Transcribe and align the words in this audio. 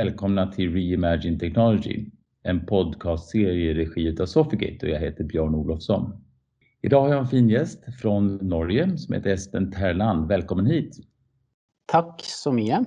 Välkomna 0.00 0.46
till 0.46 0.72
Reimagine 0.72 1.38
Technology, 1.38 2.06
en 2.42 2.66
podcastserie 2.66 3.70
i 3.70 3.74
regi 3.74 4.16
av 4.20 4.26
Sofigate 4.26 4.86
och 4.86 4.92
jag 4.92 5.00
heter 5.00 5.24
Björn 5.24 5.54
Olofsson. 5.54 6.12
Idag 6.82 7.00
har 7.00 7.08
jag 7.08 7.18
en 7.18 7.26
fin 7.26 7.48
gäst 7.48 7.84
från 8.00 8.36
Norge 8.36 8.98
som 8.98 9.14
heter 9.14 9.30
Espen 9.30 9.72
Terland. 9.72 10.28
Välkommen 10.28 10.66
hit! 10.66 10.96
Tack 11.86 12.20
så 12.24 12.52
mycket! 12.52 12.78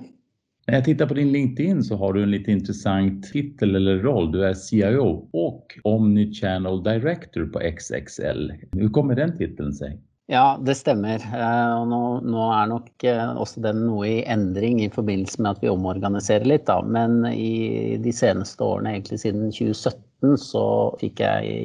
När 0.66 0.74
jag 0.74 0.84
tittar 0.84 1.06
på 1.06 1.14
din 1.14 1.32
LinkedIn 1.32 1.82
så 1.82 1.96
har 1.96 2.12
du 2.12 2.22
en 2.22 2.30
lite 2.30 2.52
intressant 2.52 3.32
titel 3.32 3.76
eller 3.76 3.98
roll. 3.98 4.32
Du 4.32 4.44
är 4.44 4.54
CIO 4.54 5.28
och 5.32 5.78
Omnichannel 5.82 6.82
Director 6.82 7.46
på 7.46 7.60
XXL. 7.78 8.52
Hur 8.72 8.88
kommer 8.88 9.14
den 9.14 9.38
titeln 9.38 9.72
sig? 9.72 10.00
Ja, 10.26 10.58
det 10.60 10.74
stemmer. 10.74 11.20
Eh, 11.20 11.84
nå, 11.84 12.00
nå, 12.24 12.44
er 12.56 12.68
nok 12.70 13.04
eh, 13.04 13.34
også 13.36 13.60
den 13.66 13.82
noe 13.84 14.06
i 14.08 14.22
endring 14.32 14.78
i 14.80 14.88
forbindelse 14.92 15.42
med 15.44 15.50
at 15.52 15.60
vi 15.60 15.68
omorganiserer 15.68 16.48
litt. 16.48 16.64
Da. 16.70 16.78
Men 16.80 17.26
i 17.28 17.98
de 18.00 18.12
seneste 18.16 18.64
årene, 18.64 18.94
egentlig 18.94 19.20
siden 19.20 19.50
2017, 19.52 20.38
så 20.40 20.64
fikk 20.96 21.20
jeg 21.20 21.56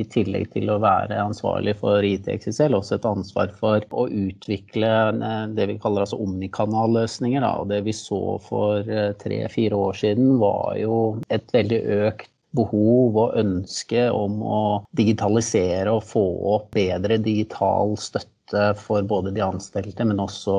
i, 0.00 0.04
tillegg 0.08 0.48
til 0.54 0.72
å 0.72 0.78
være 0.80 1.18
ansvarlig 1.20 1.74
for 1.82 2.00
IT-XSL 2.08 2.78
også 2.78 2.96
et 2.96 3.08
ansvar 3.10 3.52
for 3.58 3.84
å 3.92 4.06
utvikle 4.08 4.92
eh, 5.12 5.42
det 5.58 5.68
vi 5.74 5.76
kaller 5.82 6.06
altså 6.06 6.22
omnikanalløsninger. 6.24 7.44
Og 7.44 7.68
det 7.74 7.82
vi 7.84 7.92
så 8.00 8.38
for 8.46 8.96
tre-fire 9.20 9.82
år 9.90 10.00
siden 10.00 10.38
var 10.40 10.72
jo 10.80 10.96
et 11.28 11.52
veldig 11.52 11.82
økt 12.08 12.32
behov 12.56 13.18
og 13.20 13.36
ønske 13.40 14.06
om 14.14 14.40
å 14.44 14.62
digitalisere 14.96 15.92
og 15.92 16.06
få 16.06 16.24
opp 16.54 16.70
bedre 16.76 17.18
digital 17.22 17.96
støtte 18.00 18.32
for 18.78 19.02
både 19.02 19.32
de 19.34 19.42
anstelte, 19.42 20.06
men 20.06 20.22
også 20.22 20.56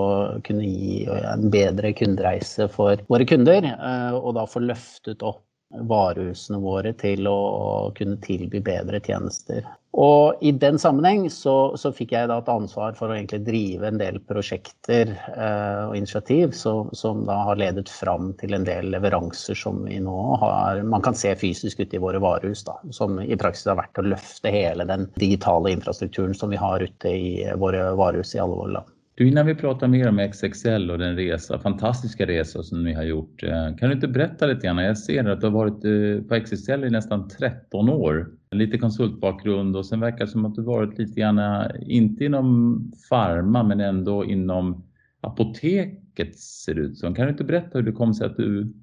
kunne 0.48 0.68
gi 0.68 1.06
en 1.08 1.48
bedre 1.54 1.94
kundereise 1.96 2.68
for 2.74 3.00
våre 3.08 3.28
kunder. 3.30 3.64
Eh, 3.72 4.18
og 4.18 4.36
da 4.36 4.48
få 4.50 4.66
løftet 4.66 5.24
opp 5.24 5.47
varehusene 5.70 6.60
våre 6.64 6.94
til 6.96 7.28
å 7.28 7.92
kunne 7.98 8.18
tilby 8.24 8.62
bedre 8.64 9.02
tjenester. 9.04 9.66
Og 9.98 10.44
i 10.46 10.52
den 10.54 10.78
sammenheng 10.78 11.26
så, 11.34 11.74
så 11.80 11.90
fikk 11.96 12.12
jeg 12.14 12.30
da 12.30 12.38
et 12.38 12.52
ansvar 12.52 12.94
for 12.96 13.10
å 13.10 13.16
egentlig 13.16 13.40
drive 13.48 13.88
en 13.88 13.98
del 13.98 14.20
prosjekter 14.30 15.10
eh, 15.16 15.80
og 15.88 15.96
initiativ 15.98 16.54
så, 16.56 16.76
som 16.94 17.24
da 17.26 17.40
har 17.48 17.58
ledet 17.58 17.90
fram 17.90 18.30
til 18.38 18.54
en 18.54 18.68
del 18.68 18.92
leveranser 18.94 19.58
som 19.58 19.82
vi 19.88 19.98
nå 20.04 20.18
har 20.44 20.84
Man 20.86 21.02
kan 21.02 21.18
se 21.18 21.34
fysisk 21.40 21.82
ute 21.82 21.98
i 21.98 22.04
våre 22.04 22.22
varehus, 22.22 22.62
da, 22.68 22.78
som 22.94 23.18
i 23.24 23.40
praksis 23.40 23.72
har 23.72 23.80
vært 23.82 23.98
å 23.98 24.06
løfte 24.06 24.54
hele 24.54 24.86
den 24.88 25.10
digitale 25.18 25.74
infrastrukturen 25.74 26.38
som 26.38 26.54
vi 26.54 26.62
har 26.62 26.86
ute 26.86 27.10
i 27.10 27.32
våre 27.58 27.90
varehus 27.98 28.36
i 28.38 28.44
alle 28.44 28.60
våre 28.60 28.78
land. 28.78 28.94
Du, 29.18 29.28
innan 29.28 29.46
vi 29.46 29.56
pratar 29.56 29.88
mer 29.88 30.10
om 30.10 30.30
XXL 30.32 30.92
och 30.92 30.98
den 30.98 31.16
resa, 31.16 31.60
fantastiska 31.60 32.26
resa 32.26 32.64
som 32.64 32.84
ni 32.84 32.94
har 32.94 33.04
gjort. 33.04 33.44
Eh, 33.44 33.76
kan 33.76 33.90
du 33.90 33.96
inte 33.96 34.08
berätta 34.08 34.46
lite 34.46 34.68
grann? 34.68 34.78
Jag 34.78 34.98
ser 34.98 35.30
att 35.30 35.42
du 35.42 35.48
har 35.48 35.54
varit 35.54 35.86
eh, 35.86 36.28
på 36.28 36.46
XXL 36.46 36.84
i 36.84 36.90
nästan 36.90 37.30
13 37.30 37.90
år. 37.90 38.32
Lite 38.52 38.78
konsultbakgrund 38.78 39.76
och 39.76 39.86
sen 39.86 40.00
verkar 40.00 40.26
det 40.26 40.28
som 40.28 40.46
att 40.46 40.56
du 40.56 40.62
varit 40.62 40.98
lite 40.98 41.20
grann, 41.20 41.38
eh, 41.38 41.72
inte 41.82 42.26
inom 42.26 42.92
farma, 43.10 43.64
men 43.64 43.80
ändå 43.80 44.26
inom 44.26 44.84
apoteket 45.22 46.36
ser 46.36 46.74
det 46.74 46.82
ut 46.82 46.98
som. 46.98 47.16
Kan 47.16 47.26
du 47.26 47.32
inte 47.32 47.44
berätta 47.44 47.78
hur 47.78 47.86
det 47.86 47.92
kom 47.92 48.14
sig 48.14 48.28
att 48.28 48.38
du 48.38 48.74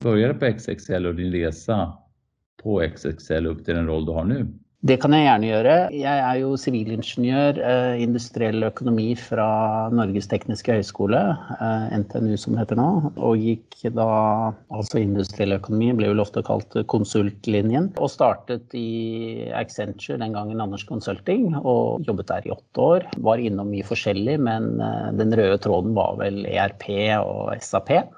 började 0.00 0.34
på 0.34 0.58
XXL 0.58 1.06
och 1.06 1.14
din 1.14 1.32
resa 1.32 1.92
på 2.62 2.88
XXL 2.96 3.46
upp 3.46 3.64
till 3.64 3.74
den 3.74 3.86
roll 3.86 4.06
du 4.06 4.12
har 4.12 4.24
nu? 4.24 4.46
Det 4.80 4.94
kan 4.96 5.12
jeg 5.12 5.26
gjerne 5.26 5.48
gjøre. 5.50 5.72
Jeg 5.92 6.20
er 6.24 6.36
jo 6.40 6.54
sivilingeniør, 6.56 7.58
eh, 7.60 7.98
industriell 8.00 8.64
økonomi 8.64 9.10
fra 9.12 9.90
Norges 9.92 10.24
tekniske 10.30 10.72
høgskole, 10.72 11.18
eh, 11.52 11.98
NTNU 11.98 12.38
som 12.40 12.56
heter 12.56 12.78
nå, 12.80 13.12
og 13.12 13.36
gikk 13.36 13.92
da 13.92 14.54
altså 14.72 15.02
industriell 15.02 15.52
økonomi, 15.58 15.90
ble 15.98 16.08
vel 16.14 16.22
ofte 16.24 16.40
kalt 16.46 16.72
konsultlinjen, 16.88 17.90
og 18.00 18.08
startet 18.08 18.72
i 18.72 19.50
Accenture, 19.52 20.16
den 20.16 20.32
gangen 20.32 20.64
Anders 20.64 20.86
Consulting, 20.88 21.52
og 21.60 22.00
jobbet 22.08 22.32
der 22.32 22.48
i 22.48 22.54
åtte 22.56 22.80
år. 22.80 23.04
Var 23.20 23.36
innom 23.36 23.68
mye 23.68 23.84
forskjellig, 23.84 24.38
men 24.40 24.80
eh, 24.80 25.12
den 25.20 25.36
røde 25.36 25.60
tråden 25.60 25.92
var 25.92 26.16
vel 26.16 26.46
ERP 26.46 26.88
og 27.20 27.52
SAP. 27.60 28.08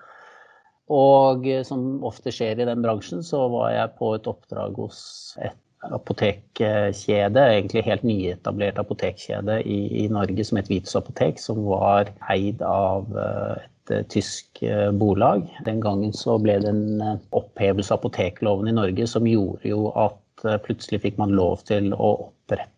Og 0.94 1.42
som 1.66 2.04
ofte 2.04 2.30
skjer 2.30 2.62
i 2.62 2.70
den 2.70 2.86
bransjen, 2.86 3.26
så 3.26 3.48
var 3.50 3.72
jeg 3.74 3.96
på 3.98 4.14
et 4.14 4.30
oppdrag 4.30 4.78
hos 4.78 5.02
et 5.42 5.58
apotekkjede, 5.90 7.42
egentlig 7.42 7.82
helt 7.86 8.04
nyetablert 8.06 8.78
apotekkjede 8.78 9.58
i, 9.66 9.78
i, 10.04 10.08
Norge 10.12 10.44
som 10.46 10.60
het 10.60 10.70
Vitus 10.70 10.94
apotek, 10.98 11.40
som 11.42 11.62
var 11.66 12.12
eid 12.30 12.62
av 12.66 13.08
eh, 13.18 13.64
et 13.64 13.94
eh, 13.96 14.04
tysk 14.12 14.62
eh, 14.62 14.90
bolag. 14.94 15.44
Den 15.66 15.82
gangen 15.82 16.14
så 16.14 16.38
ble 16.42 16.60
det 16.62 16.70
en 16.70 17.18
opphevelse 17.34 17.94
av 17.94 18.02
apotekloven 18.02 18.70
i 18.70 18.76
Norge 18.78 19.08
som 19.10 19.26
gjorde 19.26 19.72
jo 19.72 19.88
at 19.98 20.18
plutselig 20.64 21.02
fikk 21.04 21.18
man 21.20 21.34
lov 21.38 21.60
til 21.68 21.92
å 21.94 22.14
opprette 22.28 22.70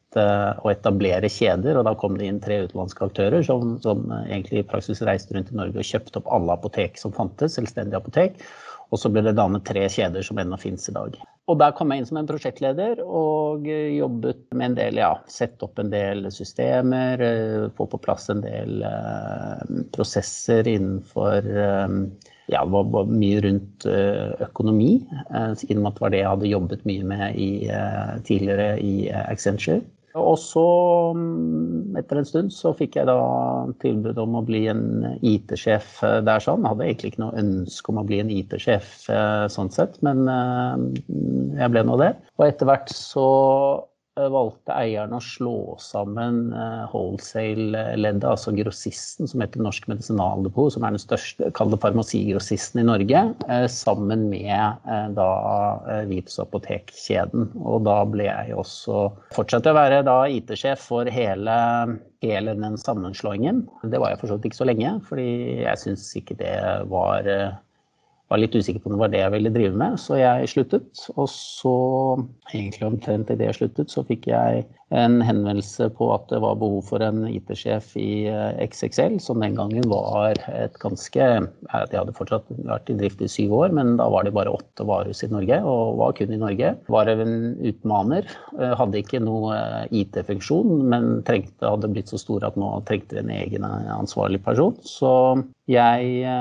og 0.61 0.69
etablere 0.71 1.31
kjeder, 1.33 1.79
og 1.79 1.87
da 1.89 1.95
kom 1.99 2.19
det 2.19 2.27
inn 2.29 2.43
tre 2.43 2.61
utenlandske 2.67 3.07
aktører 3.09 3.43
som, 3.47 3.79
som 3.83 4.05
egentlig 4.27 4.61
i 4.61 4.67
praksis 4.69 5.01
reiste 5.07 5.35
rundt 5.35 5.51
i 5.51 5.57
Norge 5.59 5.81
og 5.81 5.89
kjøpte 5.89 6.21
opp 6.21 6.29
alle 6.37 6.55
apotek 6.55 7.01
som 7.01 7.15
fantes, 7.17 7.57
selvstendige 7.57 7.99
apotek. 7.99 8.39
Og 8.93 9.01
så 9.01 9.11
ble 9.11 9.25
det 9.25 9.37
dannet 9.39 9.65
tre 9.67 9.87
kjeder 9.91 10.25
som 10.27 10.39
ennå 10.39 10.59
finnes 10.61 10.89
i 10.91 10.95
dag. 10.95 11.17
Og 11.51 11.59
der 11.61 11.75
kom 11.77 11.91
jeg 11.93 12.01
inn 12.01 12.09
som 12.09 12.19
en 12.21 12.29
prosjektleder 12.29 13.03
og 13.05 13.67
jobbet 13.69 14.45
med 14.57 14.71
en 14.71 14.77
del, 14.79 15.01
ja, 15.03 15.11
sette 15.29 15.67
opp 15.67 15.81
en 15.83 15.91
del 15.93 16.29
systemer, 16.33 17.21
eh, 17.21 17.67
få 17.77 17.89
på 17.91 18.01
plass 18.01 18.31
en 18.33 18.41
del 18.45 18.85
uh, 18.85 19.61
prosesser 19.93 20.69
innenfor 20.71 21.45
ja, 22.53 22.61
det 22.61 22.71
var 22.73 23.09
mye 23.09 23.41
rundt 23.41 23.87
økonomi, 24.45 24.99
siden 25.57 25.87
det 25.87 25.93
var 25.97 26.13
det 26.13 26.19
jeg 26.21 26.29
hadde 26.29 26.51
jobbet 26.51 26.83
mye 26.85 27.07
med 27.09 27.39
i, 27.41 27.49
tidligere 28.29 28.75
i 28.85 29.09
Accenture. 29.17 29.81
Og 30.15 30.37
så, 30.39 30.65
mm, 31.17 31.97
etter 31.99 32.21
en 32.21 32.29
stund, 32.29 32.53
så 32.55 32.71
fikk 32.79 33.01
jeg 33.01 33.09
da 33.09 33.17
tilbud 33.83 34.19
om 34.23 34.37
å 34.39 34.45
bli 34.47 34.65
en 34.71 34.85
IT-sjef 35.27 35.99
der 36.27 36.45
sånn. 36.45 36.63
Jeg 36.63 36.71
hadde 36.71 36.87
egentlig 36.87 37.11
ikke 37.13 37.25
noe 37.25 37.41
ønske 37.43 37.91
om 37.91 37.99
å 37.99 38.07
bli 38.07 38.21
en 38.23 38.31
IT-sjef 38.31 39.09
eh, 39.11 39.47
sånn 39.51 39.73
sett, 39.75 39.99
men 40.07 40.23
eh, 40.31 41.03
jeg 41.59 41.75
ble 41.75 41.83
nå 41.89 41.99
det. 41.99 42.13
Og 42.39 42.47
etter 42.47 42.71
hvert 42.71 42.95
så 42.95 43.27
Eh, 43.75 43.94
valgte 44.15 44.75
eierne 44.79 45.19
å 45.19 45.25
slå 45.25 45.75
sammen 45.83 46.53
eh, 46.55 46.85
wholesale-leddet, 46.93 48.27
altså 48.29 48.55
grossisten 48.55 49.27
som 49.31 49.43
heter 49.43 49.63
Norsk 49.65 49.89
Medisinaldepot, 49.91 50.77
som 50.77 50.87
er 50.87 50.95
den 50.95 51.03
største 51.03 51.51
kall 51.57 51.75
farmasigrossisten 51.83 52.85
i 52.85 52.87
Norge, 52.87 53.25
eh, 53.49 53.67
sammen 53.71 54.29
med 54.31 54.87
da 55.17 55.29
Vips 56.09 56.39
apotekkjeden. 56.43 57.51
Og 57.59 57.83
da 57.89 57.97
ble 58.09 58.29
jeg 58.29 58.55
også 58.55 59.09
fortsatte 59.35 59.73
å 59.73 59.79
være 59.79 60.05
da 60.07 60.21
IT-sjef 60.31 60.87
for 60.93 61.11
hele, 61.11 61.59
hele 62.23 62.55
den 62.61 62.79
sammenslåingen. 62.81 63.65
Det 63.91 64.01
var 64.01 64.15
jeg 64.15 64.23
for 64.23 64.31
så 64.31 64.39
vidt 64.39 64.53
ikke 64.53 64.63
så 64.63 64.71
lenge, 64.71 64.95
fordi 65.09 65.29
jeg 65.65 65.83
syns 65.83 66.07
ikke 66.21 66.39
det 66.39 66.57
var 66.93 67.27
var 68.35 68.43
litt 68.43 68.57
usikker 68.59 68.83
på 68.83 68.91
om 68.91 68.97
det 68.97 69.03
var 69.05 69.13
det 69.13 69.23
jeg 69.23 69.35
ville 69.37 69.55
drive 69.55 69.79
med, 69.79 69.99
så 70.03 70.19
jeg 70.19 70.51
sluttet. 70.51 71.05
Og 71.15 71.29
så, 71.31 71.75
egentlig 72.53 72.89
omtrent 72.89 73.31
idet 73.31 73.53
jeg 73.53 73.61
sluttet, 73.61 73.93
så 73.93 74.03
fikk 74.09 74.27
jeg 74.33 74.65
en 74.95 75.19
henvendelse 75.25 75.89
på 75.97 76.09
at 76.15 76.27
det 76.31 76.39
var 76.43 76.59
behov 76.61 76.85
for 76.87 77.03
en 77.03 77.25
IT-sjef 77.27 77.95
i 77.99 78.27
eh, 78.31 78.61
XXL, 78.67 79.17
som 79.23 79.43
den 79.43 79.57
gangen 79.59 79.87
var 79.91 80.39
et 80.53 80.77
ganske 80.83 81.25
De 81.25 81.97
hadde 81.99 82.15
fortsatt 82.15 82.47
vært 82.69 82.93
i 82.93 82.99
drift 82.99 83.23
i 83.25 83.31
syv 83.31 83.55
år, 83.59 83.75
men 83.75 83.97
da 83.99 84.07
var 84.13 84.27
det 84.27 84.35
bare 84.37 84.53
åtte 84.55 84.87
varehus 84.87 85.25
i 85.27 85.31
Norge, 85.33 85.61
og 85.67 85.99
var 86.03 86.15
kun 86.19 86.35
i 86.35 86.41
Norge. 86.41 86.75
Var 86.93 87.11
en 87.15 87.35
utmaner. 87.65 88.29
Eh, 88.59 88.77
hadde 88.79 89.01
ikke 89.01 89.23
noe 89.25 89.57
eh, 89.57 89.99
IT-funksjon, 90.03 90.77
men 90.93 91.11
trengte, 91.27 91.67
hadde 91.67 91.91
blitt 91.95 92.13
så 92.13 92.21
stor 92.21 92.47
at 92.47 92.59
nå 92.61 92.71
trengte 92.89 93.19
vi 93.19 93.25
en 93.25 93.35
egen 93.35 93.67
ansvarlig 93.67 94.43
person. 94.45 94.77
Så 94.85 95.15
jeg 95.71 96.33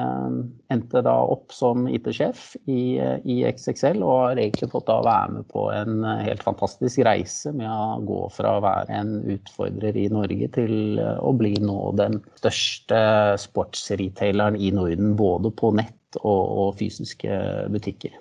endte 0.73 1.01
da 1.05 1.13
opp 1.31 1.53
som 1.55 1.85
IT-sjef 1.87 2.57
i, 2.67 2.99
i, 2.99 3.37
XXL 3.47 4.01
og 4.03 4.17
har 4.19 4.41
egentlig 4.41 4.67
fått 4.73 4.89
da 4.89 4.97
være 5.05 5.37
med 5.37 5.47
på 5.53 5.69
en 5.71 6.03
helt 6.25 6.43
fantastisk 6.43 7.05
reise 7.07 7.53
med 7.55 7.69
å 7.71 8.01
gå 8.03 8.19
fra 8.35 8.57
å 8.57 8.63
være 8.65 8.99
en 8.99 9.13
utfordrer 9.37 9.95
i 9.99 10.09
Norge 10.11 10.49
til 10.57 10.99
eh, 10.99 11.21
å 11.23 11.31
bli 11.39 11.53
nå 11.63 11.77
den 11.99 12.19
største 12.41 12.99
sportsretaileren 13.39 14.59
i 14.59 14.73
Norden, 14.75 15.15
både 15.19 15.53
på 15.55 15.71
nett 15.79 16.19
og, 16.23 16.43
og 16.43 16.75
fysiske 16.81 17.39
butikker. 17.71 18.19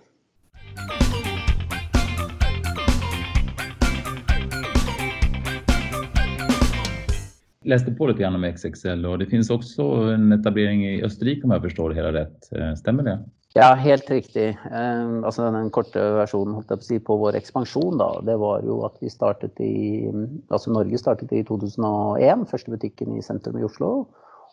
Läste 7.63 7.93
på 7.93 8.07
lite 8.07 8.23
grann 8.23 8.35
om 8.35 8.53
XXL 8.57 9.07
och 9.07 9.19
det 9.19 9.27
finns 9.27 9.51
också 9.51 9.83
en 9.83 10.33
etablering 10.33 10.87
i 10.87 11.03
Österrike 11.05 11.45
om 11.45 11.51
jag 11.51 11.63
förstår 11.63 11.91
det 11.91 11.95
hela 11.97 12.13
rätt. 12.13 12.45
Stemmer 12.45 12.75
stämmer 12.75 13.03
det? 13.03 13.19
Ja, 13.55 13.75
helt 13.75 14.11
riktig. 14.11 14.59
Um, 14.73 15.25
altså 15.25 15.51
Den 15.53 15.69
korte 15.71 16.01
versjonen 16.17 16.55
holdt 16.57 16.71
jeg 16.73 16.79
på, 16.79 16.85
å 16.85 16.89
si, 16.89 16.99
på 17.05 17.17
vår 17.21 17.37
ekspansjon 17.37 17.99
da, 18.01 18.09
det 18.25 18.39
var 18.41 18.65
jo 18.65 18.79
at 18.87 18.97
vi 19.03 19.13
startet 19.13 19.61
i 19.61 20.09
altså 20.49 20.73
Norge 20.73 21.01
startet 21.01 21.35
i 21.37 21.43
2001, 21.45 22.47
første 22.49 22.73
butikken 22.73 23.19
i 23.19 23.25
sentrum 23.25 23.61
i 23.61 23.67
Oslo. 23.69 23.93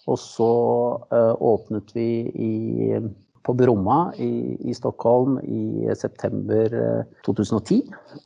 Og 0.09 0.19
så 0.19 0.51
uh, 1.15 1.31
åpnet 1.39 1.95
vi 1.95 2.09
i 2.27 2.51
på 3.45 3.55
Bromma 3.57 4.11
i, 4.17 4.55
i, 4.69 4.73
Stockholm 4.77 5.39
i 5.43 5.89
september 5.97 6.73
2010. 7.25 7.81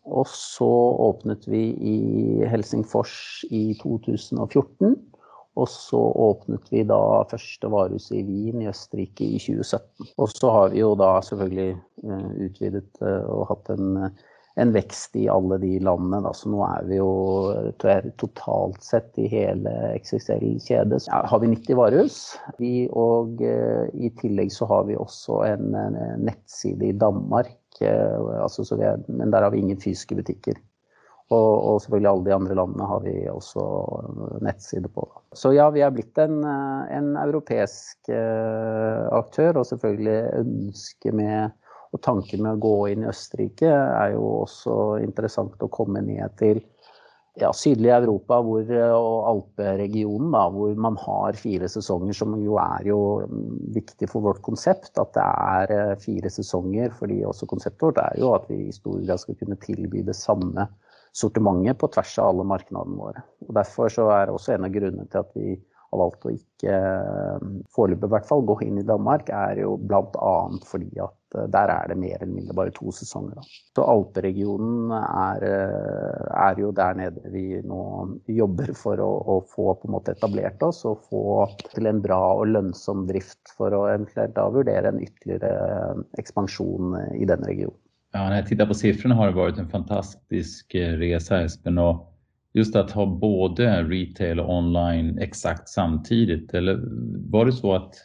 Og 0.05 0.27
så 0.29 0.69
åpnet 1.07 1.47
vi 1.47 1.63
i 1.73 1.97
Helsingfors 2.49 3.15
i 3.51 3.73
2014. 3.81 4.95
Og 5.53 5.69
så 5.69 5.99
åpnet 5.99 6.71
vi 6.73 6.81
da 6.89 6.97
første 7.29 7.69
varehuset 7.69 8.15
i 8.17 8.23
Wien 8.25 8.63
i 8.63 8.69
Østerrike 8.71 9.27
i 9.27 9.41
2017. 9.41 10.13
Og 10.17 10.31
så 10.33 10.53
har 10.55 10.71
vi 10.73 10.81
jo 10.81 10.93
da 10.97 11.11
selvfølgelig 11.21 11.75
utvidet 12.47 13.03
og 13.03 13.45
hatt 13.51 13.69
en 13.75 14.07
en 14.55 14.71
vekst 14.73 15.15
i 15.15 15.27
alle 15.29 15.57
de 15.57 15.79
landene. 15.79 16.21
Da. 16.25 16.33
Så 16.37 16.51
nå 16.53 16.61
er 16.67 16.85
vi 16.89 16.99
jo 16.99 17.09
totalt 18.21 18.83
sett 18.85 19.17
i 19.21 19.27
hele 19.31 19.71
XXL-kjedet. 19.97 21.07
Ja, 21.09 21.23
har 21.29 21.41
vi 21.41 21.49
90 21.55 21.79
varehus. 21.79 22.19
Vi, 22.61 22.73
og 22.89 23.41
eh, 23.41 23.87
i 23.93 24.13
tillegg 24.19 24.53
så 24.53 24.69
har 24.69 24.85
vi 24.89 24.99
også 24.99 25.41
en, 25.47 25.73
en 25.79 25.97
nettside 26.27 26.91
i 26.91 26.97
Danmark. 26.97 27.57
Eh, 27.81 28.29
altså, 28.43 28.67
er, 28.77 29.01
men 29.09 29.33
der 29.33 29.47
har 29.47 29.55
vi 29.55 29.63
ingen 29.63 29.81
fysiske 29.81 30.19
butikker. 30.21 30.61
Og, 31.31 31.51
og, 31.55 31.81
selvfølgelig 31.81 32.09
alle 32.11 32.25
de 32.27 32.33
andre 32.35 32.55
landene 32.59 32.85
har 32.85 32.99
vi 33.01 33.13
også 33.31 33.63
nettside 34.45 34.89
på. 34.93 35.07
Så 35.33 35.53
ja, 35.55 35.69
vi 35.73 35.81
er 35.81 35.93
blitt 35.95 36.19
en, 36.21 36.43
en 36.45 37.13
europeisk 37.17 38.11
eh, 38.13 39.05
aktør, 39.09 39.63
og 39.63 39.69
selvfølgelig 39.71 40.43
ønske 40.43 41.13
med 41.15 41.55
og 41.93 42.01
tanken 42.01 42.41
med 42.41 42.55
å 42.55 42.61
gå 42.61 42.75
inn 42.91 43.05
i 43.05 43.09
Østerrike 43.11 43.69
er 43.69 44.15
jo 44.15 44.25
også 44.43 44.77
interessant 45.03 45.61
å 45.61 45.71
komme 45.71 46.01
ned 46.05 46.33
til 46.39 46.61
ja, 47.41 47.49
sydlig 47.55 47.89
Europa 47.93 48.37
hvor, 48.45 48.67
og 48.93 49.27
Alperegionen, 49.31 50.29
da, 50.35 50.43
hvor 50.53 50.73
man 50.77 50.97
har 51.01 51.37
fire 51.39 51.69
sesonger, 51.71 52.13
som 52.17 52.35
jo 52.37 52.59
er 52.61 52.85
jo 52.89 52.99
viktig 53.73 54.09
for 54.11 54.25
vårt 54.25 54.43
konsept. 54.45 54.91
At 55.01 55.15
det 55.17 55.25
er 55.25 55.73
eh, 55.73 55.95
fire 56.01 56.29
sesonger, 56.33 56.93
fordi 56.99 57.23
også 57.25 57.49
konseptet 57.49 57.87
vårt 57.87 58.01
er 58.03 58.21
jo 58.21 58.33
at 58.37 58.45
vi 58.51 58.67
i 58.67 58.75
stor 58.75 59.01
grad 59.01 59.21
skal 59.21 59.39
kunne 59.39 59.57
tilby 59.65 60.05
det 60.05 60.17
samme 60.17 60.67
sortimentet 61.13 61.77
på 61.81 61.89
tvers 61.93 62.15
av 62.21 62.31
alle 62.31 62.47
markedene 62.53 62.97
våre. 63.01 63.25
Og 63.47 63.53
Derfor 63.57 63.93
så 63.93 64.09
er 64.13 64.27
det 64.27 64.37
også 64.37 64.55
en 64.55 64.69
av 64.69 64.73
grunnene 64.73 65.09
til 65.09 65.23
at 65.23 65.33
vi 65.37 65.55
har 65.57 66.01
valgt 66.01 66.29
å 66.29 66.33
ikke, 66.33 66.77
eh, 66.77 67.49
foreløpig 67.73 68.09
i 68.09 68.13
hvert 68.13 68.29
fall, 68.29 68.45
gå 68.45 68.61
inn 68.65 68.77
i 68.81 68.87
Danmark, 68.87 69.33
er 69.33 69.65
jo 69.65 69.75
bl.a. 69.81 70.37
fordi 70.69 71.01
at 71.01 71.17
der 71.33 71.71
er 71.73 71.87
det 71.89 71.97
mer 71.99 72.17
eller 72.19 72.33
mindre 72.33 72.55
bare 72.57 72.73
to 72.75 72.91
sesonger. 72.93 73.39
Da. 73.39 73.45
Så 73.75 73.85
Alperegionen 73.93 74.91
er, 74.97 75.45
eh, 75.47 76.25
er, 76.47 76.59
jo 76.61 76.71
der 76.75 76.97
nede 76.99 77.33
vi 77.33 77.59
nå 77.65 77.81
jobber 78.29 78.73
for 78.77 79.01
å, 79.01 79.11
å, 79.35 79.39
få 79.49 79.73
etablert 80.11 80.61
oss 80.63 80.83
og 80.89 81.03
få 81.09 81.47
til 81.73 81.89
en 81.89 82.01
bra 82.03 82.21
og 82.39 82.51
lønnsom 82.53 83.07
drift 83.09 83.53
for 83.57 83.73
å 83.73 83.85
eventuelt 83.91 84.35
da 84.37 84.47
vurdere 84.53 84.93
en 84.93 85.01
ytterligere 85.01 85.97
ekspansjon 86.21 86.97
i 87.17 87.25
den 87.29 87.45
regionen. 87.47 87.79
Ja, 88.13 88.27
når 88.27 88.43
jeg 88.43 88.49
tittar 88.51 88.69
på 88.69 88.77
siffrene 88.77 89.17
har 89.17 89.31
det 89.31 89.39
vært 89.39 89.61
en 89.61 89.71
fantastisk 89.71 90.75
resa 91.01 91.41
Espen 91.41 91.79
Og 91.81 92.03
just 92.53 92.75
att 92.75 92.91
ha 92.91 93.05
både 93.05 93.83
retail 93.83 94.39
og 94.39 94.49
online 94.49 95.17
exakt 95.21 95.69
samtidig. 95.69 96.53
Eller 96.53 96.79
var 97.31 97.45
det 97.45 97.51
så 97.51 97.73
att 97.73 97.95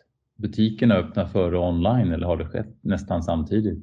butikerna 0.43 1.01
åpna 1.01 1.27
for 1.33 1.55
online 1.55 2.13
eller 2.15 2.27
har 2.27 2.41
det 2.41 2.51
skjedd 2.53 2.75
nesten 2.89 3.23
samtidig? 3.23 3.79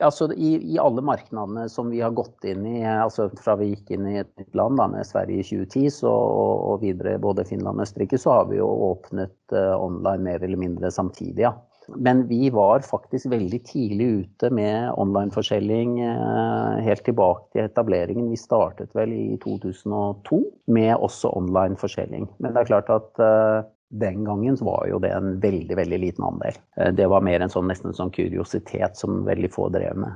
Altså, 0.00 0.30
i, 0.32 0.54
I 0.72 0.78
alle 0.80 1.02
markedene 1.04 1.66
som 1.68 1.90
vi 1.92 2.00
har 2.00 2.14
gått 2.16 2.44
inn 2.48 2.64
i, 2.64 2.78
altså 2.88 3.28
fra 3.36 3.56
vi 3.60 3.72
gikk 3.74 3.90
inn 3.92 4.06
i 4.08 4.20
et 4.22 4.30
nytt 4.40 4.54
land 4.56 4.80
da, 4.80 4.86
med 4.88 5.04
Sverige 5.04 5.42
i 5.42 5.48
2010 5.48 5.90
så, 5.98 6.12
og, 6.12 6.52
og 6.70 6.84
videre 6.86 7.18
både 7.20 7.44
Finland 7.48 7.76
og 7.76 7.84
Østerrike, 7.84 8.20
så 8.20 8.38
har 8.38 8.46
vi 8.48 8.60
jo 8.62 8.68
åpnet 8.90 9.36
uh, 9.52 9.74
online 9.76 10.24
mer 10.24 10.46
eller 10.46 10.60
mindre 10.60 10.92
samtidig. 10.94 11.44
Ja. 11.44 11.52
Men 12.00 12.22
vi 12.30 12.48
var 12.54 12.84
faktisk 12.86 13.28
veldig 13.32 13.60
tidlig 13.66 14.06
ute 14.22 14.50
med 14.54 14.92
online-forselging 15.00 15.98
uh, 16.06 16.78
helt 16.86 17.04
tilbake 17.04 17.50
til 17.52 17.66
etableringen. 17.66 18.30
Vi 18.32 18.40
startet 18.40 18.94
vel 18.96 19.12
i 19.12 19.36
2002 19.42 20.40
med 20.72 20.94
også 20.96 21.34
online-forselging. 21.42 22.30
Men 22.38 22.54
det 22.54 22.62
er 22.62 22.70
klart 22.70 22.92
at 22.94 23.20
eh, 23.20 23.68
den 23.90 24.24
gangen 24.24 24.56
var 24.60 24.86
jo 24.90 25.00
det 25.02 25.10
en 25.14 25.36
veldig 25.42 25.76
veldig 25.76 25.98
liten 26.02 26.26
andel. 26.26 26.58
Eh, 26.76 26.92
det 26.94 27.08
var 27.10 27.24
mer 27.26 27.42
en 27.42 27.52
sånn, 27.52 27.68
nesten 27.70 27.92
en 27.92 27.98
sånn 27.98 28.14
kuriositet 28.14 28.98
som 29.00 29.24
veldig 29.26 29.50
få 29.54 29.68
drev 29.74 29.98
med. 30.04 30.14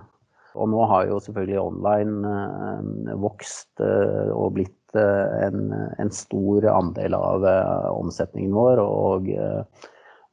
Og 0.54 0.70
nå 0.70 0.84
har 0.86 1.08
jo 1.08 1.18
selvfølgelig 1.18 1.58
online 1.58 3.14
vokst 3.18 3.80
og 3.82 4.52
blitt 4.54 4.94
en, 4.94 5.72
en 5.98 6.12
stor 6.14 6.68
andel 6.70 7.16
av 7.18 7.42
omsetningen 7.90 8.54
vår. 8.54 8.78
og 8.78 9.32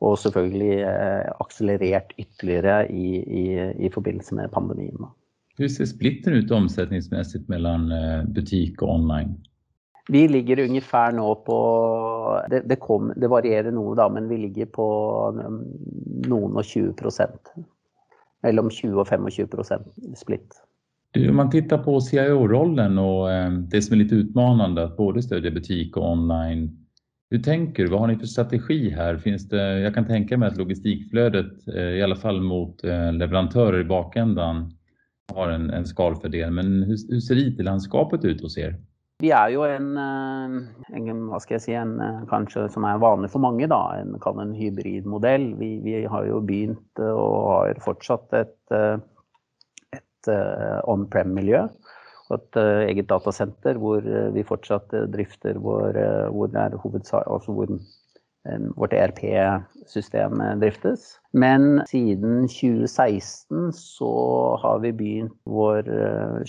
og 0.01 0.17
selvfølgelig 0.17 0.77
eh, 0.89 1.29
akselerert 1.43 2.13
ytterligere 2.17 2.85
i, 2.89 3.09
i, 3.21 3.45
i, 3.85 3.89
forbindelse 3.93 4.35
med 4.35 4.53
pandemien. 4.53 5.09
Hvordan 5.57 5.73
ser 5.75 5.89
splitten 5.91 6.39
ut 6.39 6.53
omsetningsmessig 6.55 7.43
mellom 7.51 7.91
eh, 7.93 8.21
butikk 8.33 8.81
og 8.81 8.95
online? 8.95 9.35
Vi 10.09 10.27
ligger 10.27 10.63
ungefær 10.63 11.13
nå 11.13 11.27
på 11.45 11.57
det, 12.49 12.63
det, 12.69 12.79
kom, 12.81 13.11
det, 13.15 13.29
varierer 13.29 13.71
noe, 13.71 13.93
da, 13.95 14.07
men 14.09 14.29
vi 14.31 14.39
ligger 14.47 14.71
på 14.73 14.87
um, 15.37 15.61
noen 16.27 16.57
og 16.57 16.65
20 16.65 16.95
Mellom 18.41 18.69
20 18.73 18.97
og 18.97 19.07
25 19.07 20.15
splitt. 20.17 20.57
Du, 21.13 21.21
om 21.29 21.35
man 21.35 21.51
tittar 21.51 21.83
på 21.83 21.99
CIO-rollen 22.01 22.97
og 22.97 23.27
eh, 23.29 23.49
det 23.69 23.83
som 23.83 23.93
er 23.93 24.05
litt 24.05 24.15
utmanande, 24.15 24.87
at 24.87 24.95
både 24.97 25.21
støtte 25.21 25.51
butikk 25.53 25.99
og 25.99 26.07
online 26.07 26.69
hur 27.31 27.39
tänker 27.39 27.83
du? 27.83 27.89
Vad 27.89 27.99
har 27.99 28.07
ni 28.07 28.15
för 28.15 28.25
strategi 28.25 28.89
här? 28.89 29.17
Finns 29.17 29.49
det, 29.49 29.79
jag 29.79 29.93
kan 29.95 30.07
tänka 30.07 30.37
mig 30.37 30.47
att 30.47 30.57
logistikflödet, 30.57 31.67
eh, 31.67 31.81
i 31.81 32.03
alla 32.03 32.15
fall 32.15 32.41
mot 32.41 32.83
eh, 32.83 33.13
leverantörer 33.13 33.79
i 33.79 33.83
bakändan, 33.83 34.73
har 35.33 35.49
en, 35.49 35.69
en 35.69 35.85
skalfördel. 35.85 36.51
Men 36.51 36.83
hur 36.83 37.19
ser 37.19 37.35
IT-landskapet 37.35 38.25
ut 38.25 38.41
hos 38.41 38.57
er? 38.57 38.75
Vi 39.21 39.29
er 39.35 39.51
jo 39.53 39.63
en, 39.67 39.91
eh, 40.01 40.55
en, 40.97 41.23
hva 41.29 41.39
skal 41.43 41.57
jeg 41.57 41.65
si, 41.65 41.75
en 41.77 42.25
kanskje 42.31 42.67
som 42.73 42.87
er 42.89 43.01
vanlig 43.01 43.31
for 43.33 43.43
mange, 43.43 43.69
da, 43.69 43.81
en, 44.01 44.17
en 44.17 44.55
hybridmodell. 44.57 45.51
Vi, 45.59 45.71
vi, 45.85 45.95
har 46.09 46.25
jo 46.27 46.41
begynt 46.41 47.03
og 47.05 47.35
har 47.51 47.81
fortsatt 47.85 48.33
et, 48.41 48.75
et 49.93 50.33
on-prem-miljø 50.89 51.67
et 52.31 52.55
uh, 52.55 52.85
eget 52.87 53.09
datasenter 53.09 53.75
hvor 53.75 54.05
vi 54.31 54.45
fortsatt 54.47 54.93
drifter 55.11 55.57
vår, 55.59 55.97
hvor, 56.31 56.53
altså 56.55 57.55
hvor 57.57 57.73
vårt 58.75 58.93
ERP-system 58.97 60.41
driftes. 60.61 61.19
Men 61.31 61.83
siden 61.87 62.47
2016 62.49 63.69
så 63.77 64.13
har 64.63 64.79
vi 64.81 64.91
begynt 64.97 65.35
vår 65.45 65.85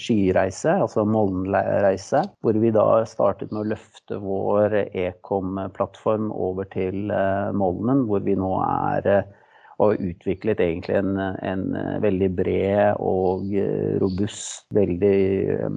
skyreise, 0.00 0.72
altså 0.86 1.04
Molnreise, 1.04 2.24
hvor 2.40 2.56
vi 2.62 2.72
da 2.74 2.86
startet 3.06 3.52
med 3.52 3.66
å 3.66 3.70
løfte 3.74 4.18
vår 4.24 4.78
Ekom-plattform 4.88 6.32
over 6.32 6.70
til 6.72 7.12
Molnen, 7.58 8.06
hvor 8.08 8.24
vi 8.24 8.38
nå 8.40 8.56
er 8.64 9.12
og 9.82 10.00
utviklet 10.02 10.60
egentlig 10.62 10.98
en, 11.00 11.16
en 11.18 11.64
veldig 12.02 12.28
bred 12.36 13.00
og 13.02 13.48
robust, 14.02 14.66
veldig 14.74 15.16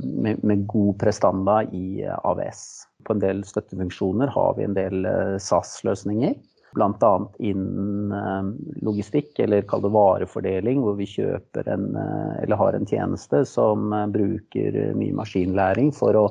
med, 0.03 0.43
med 0.43 0.65
god 0.69 0.93
prestanda 1.01 1.61
i 1.73 2.03
AVS. 2.05 2.65
På 3.05 3.13
en 3.13 3.21
del 3.21 3.43
støttefunksjoner 3.45 4.27
har 4.33 4.57
vi 4.57 4.65
en 4.65 4.75
del 4.77 5.05
eh, 5.05 5.37
SAS-løsninger. 5.41 6.35
Bl.a. 6.75 7.13
innen 7.39 8.11
eh, 8.11 8.51
logistikk, 8.83 9.37
eller 9.39 9.65
kall 9.69 9.85
det 9.85 9.93
varefordeling, 9.95 10.81
hvor 10.83 10.97
vi 10.99 11.07
kjøper 11.09 11.69
en, 11.71 11.87
eh, 12.01 12.43
eller 12.43 12.61
har 12.61 12.77
en 12.77 12.89
tjeneste 12.89 13.45
som 13.49 13.93
bruker 14.13 14.79
mye 14.97 15.15
maskinlæring 15.21 15.93
for 15.95 16.19
å 16.19 16.27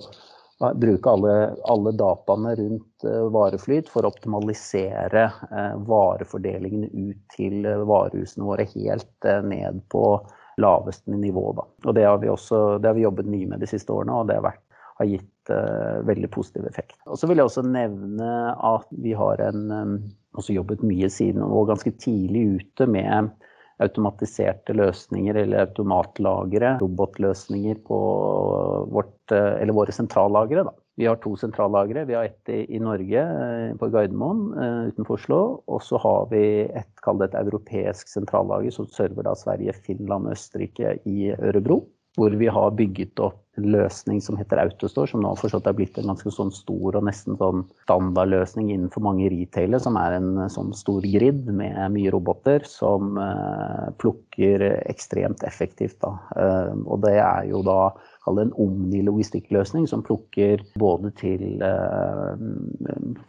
bruke 0.80 1.10
alle, 1.10 1.32
alle, 1.68 1.90
dataene 1.98 2.54
rundt 2.56 3.04
vareflyt 3.34 3.88
for 3.90 4.06
å 4.06 4.12
optimalisere 4.14 5.24
varefordelingen 5.84 6.86
ut 6.86 7.34
til 7.34 7.66
varehusene 7.90 8.46
våre 8.46 8.64
helt 8.70 9.28
ned 9.44 9.82
på 9.92 10.04
laveste 10.62 11.10
nivå. 11.10 11.52
Da. 11.58 11.66
Og 11.88 11.94
det 11.94 12.04
har, 12.06 12.18
vi 12.22 12.30
også, 12.30 12.78
det 12.78 12.88
har 12.88 12.94
vi 12.94 13.04
jobbet 13.04 13.28
mye 13.30 13.50
med 13.50 13.64
de 13.64 13.68
siste 13.68 13.92
årene, 13.92 14.14
og 14.14 14.30
det 14.30 14.38
har, 14.38 14.46
vært, 14.46 14.62
har 15.00 15.10
gitt 15.10 15.30
veldig 16.08 16.30
positiv 16.34 16.68
effekt. 16.68 16.96
Og 17.06 17.18
så 17.20 17.28
vil 17.28 17.40
jeg 17.40 17.48
også 17.48 17.64
nevne 17.66 18.28
at 18.54 18.86
vi 19.04 19.14
har 19.18 19.42
en, 19.44 19.64
um, 19.70 19.96
også 20.38 20.56
jobbet 20.56 20.84
mye 20.86 21.10
siden 21.12 21.42
og 21.44 21.68
ganske 21.72 21.92
tidlig 22.00 22.46
ute 22.60 22.88
med 22.90 23.32
automatiserte 23.82 24.74
løsninger 24.76 25.36
eller 25.40 25.64
automatlagre, 25.66 26.76
robotløsninger 26.82 27.80
på 27.86 27.98
vårt, 28.94 29.16
eller 29.34 29.74
våre 29.74 29.94
sentrallagre. 29.94 30.66
Vi 30.96 31.06
har 31.06 31.16
to 31.16 31.34
sentrallagre. 31.36 32.04
Vi 32.04 32.14
har 32.14 32.24
ett 32.24 32.48
i, 32.48 32.78
Norge, 32.78 33.18
eh, 33.18 33.76
på 33.76 33.88
Gardermoen 33.90 34.42
eh, 34.54 34.92
utenfor 34.92 35.18
Oslo. 35.18 35.40
Og 35.66 35.82
så 35.82 35.98
har 35.98 36.28
vi 36.30 36.44
et, 36.68 36.92
et 37.26 37.34
europeisk 37.40 38.12
sentrallager 38.12 38.70
som 38.74 38.86
server 38.86 39.26
da 39.26 39.34
Sverige, 39.38 39.74
Finland 39.86 40.30
Østerrike 40.30 40.98
i 41.10 41.32
Ørebro. 41.34 41.82
Hvor 42.16 42.36
vi 42.38 42.46
har 42.46 42.76
bygget 42.78 43.20
opp 43.22 43.40
en 43.56 43.68
løsning 43.70 44.20
som 44.22 44.36
heter 44.38 44.58
Autostore, 44.58 45.08
som 45.10 45.22
nå 45.22 45.30
forstått 45.38 45.68
er 45.70 45.76
blitt 45.78 45.98
en 45.98 46.08
ganske 46.10 46.30
sånn 46.34 46.50
stor 46.54 46.98
og 46.98 47.04
nesten 47.06 47.36
sånn 47.38 47.62
standardløsning 47.84 48.72
innenfor 48.72 49.04
mange 49.04 49.28
retailer, 49.30 49.82
som 49.82 49.98
er 50.00 50.16
en 50.18 50.48
sånn 50.50 50.72
stor 50.76 51.04
grid 51.06 51.46
med 51.46 51.78
mye 51.94 52.10
roboter 52.14 52.66
som 52.68 53.14
uh, 53.20 53.92
plukker 54.02 54.66
ekstremt 54.90 55.46
effektivt. 55.46 56.00
Da. 56.02 56.16
Uh, 56.34 56.74
og 56.82 57.04
det 57.06 57.14
er 57.22 57.46
jo 57.52 57.62
da 57.66 57.78
en 58.24 58.54
omni-logistikkløsning 58.58 59.86
som 59.86 60.02
plukker 60.02 60.64
både 60.80 61.12
til 61.20 61.62
uh, 61.62 62.34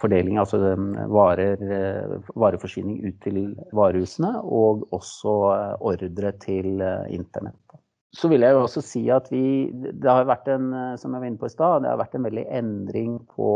fordeling, 0.01 0.39
altså 0.41 0.73
varer, 1.11 1.61
vareforsyning 2.33 3.03
ut 3.03 3.21
til 3.25 3.41
varehusene, 3.75 4.37
og 4.41 4.87
også 4.95 5.35
ordre 5.85 6.33
til 6.41 6.79
internett 7.13 7.59
så 8.15 8.29
vil 8.31 8.45
jeg 8.45 8.55
jo 8.55 8.63
også 8.63 8.81
si 8.85 9.01
at 9.13 9.27
vi 9.31 9.69
Det 9.75 10.07
har 10.07 10.27
vært 10.27 10.47
en 10.51 10.71
som 10.99 11.13
jeg 11.13 11.21
var 11.21 11.27
inne 11.27 11.41
på 11.41 11.49
i 11.49 11.53
sted, 11.53 11.83
det 11.83 11.91
har 11.91 11.99
vært 11.99 12.15
en 12.17 12.27
veldig 12.27 12.45
endring 12.57 13.19
på 13.35 13.51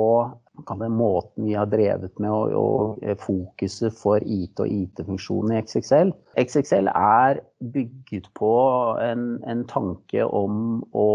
den 0.68 0.92
måten 0.92 1.46
vi 1.46 1.56
har 1.56 1.70
drevet 1.72 2.18
med 2.20 2.32
og, 2.32 2.54
og 3.00 3.22
fokuset 3.22 3.96
for 3.96 4.24
IT 4.26 4.60
og 4.60 4.68
IT-funksjonen 4.68 5.56
i 5.56 5.62
XXL. 5.64 6.12
XXL 6.40 6.90
er 6.92 7.40
bygget 7.74 8.30
på 8.38 8.54
en, 9.04 9.40
en, 9.48 9.66
tanke 9.70 10.26
om 10.26 10.82
å 10.96 11.10